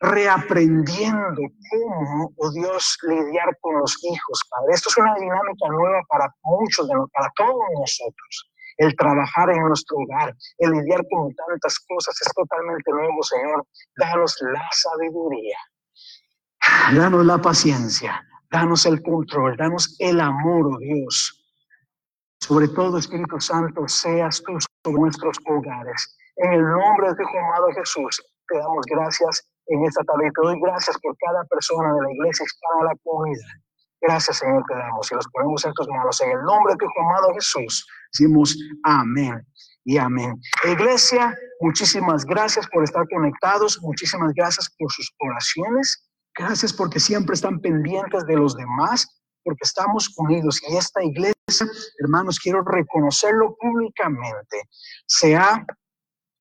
[0.00, 4.74] reaprendiendo cómo, oh Dios, lidiar con los hijos, Padre.
[4.74, 8.50] Esto es una dinámica nueva para muchos de para todos nosotros.
[8.78, 13.66] El trabajar en nuestro hogar, el lidiar con tantas cosas es totalmente nuevo, Señor.
[13.96, 15.58] Danos la sabiduría,
[16.94, 21.36] danos la paciencia, danos el control, danos el amor, oh Dios.
[22.40, 26.16] Sobre todo, Espíritu Santo, seas tú sobre nuestros hogares.
[26.36, 30.30] En el nombre de tu amado Jesús, te damos gracias en esta tarde.
[30.34, 33.60] Te doy gracias por cada persona de la iglesia hispana la comunidad.
[34.00, 36.20] Gracias, Señor, te damos y los ponemos en tus manos.
[36.22, 39.46] En el nombre de tu amado Jesús, decimos amén
[39.84, 40.40] y amén.
[40.64, 43.78] Iglesia, muchísimas gracias por estar conectados.
[43.82, 46.09] Muchísimas gracias por sus oraciones.
[46.40, 49.06] Gracias porque siempre están pendientes de los demás,
[49.44, 50.58] porque estamos unidos.
[50.66, 51.34] Y esta iglesia,
[51.98, 54.62] hermanos, quiero reconocerlo públicamente.
[55.04, 55.66] Se ha,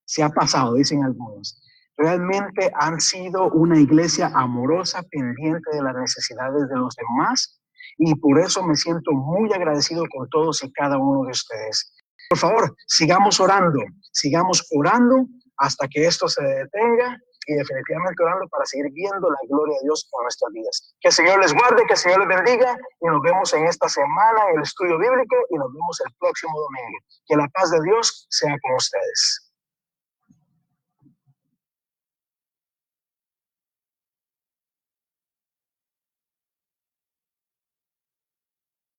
[0.05, 1.61] se ha pasado, dicen algunos
[1.97, 7.59] Realmente han sido una iglesia amorosa, pendiente de las necesidades de los demás
[7.97, 11.93] y por eso me siento muy agradecido con todos y cada uno de ustedes.
[12.29, 13.79] Por favor, sigamos orando,
[14.13, 15.25] sigamos orando
[15.57, 17.17] hasta que esto se detenga
[17.49, 20.95] y definitivamente orando para seguir viendo la gloria de Dios en nuestras vidas.
[21.01, 23.89] Que el Señor les guarde, que el Señor les bendiga y nos vemos en esta
[23.89, 26.97] semana en el estudio bíblico y nos vemos el próximo domingo.
[27.25, 29.48] Que la paz de Dios sea con ustedes.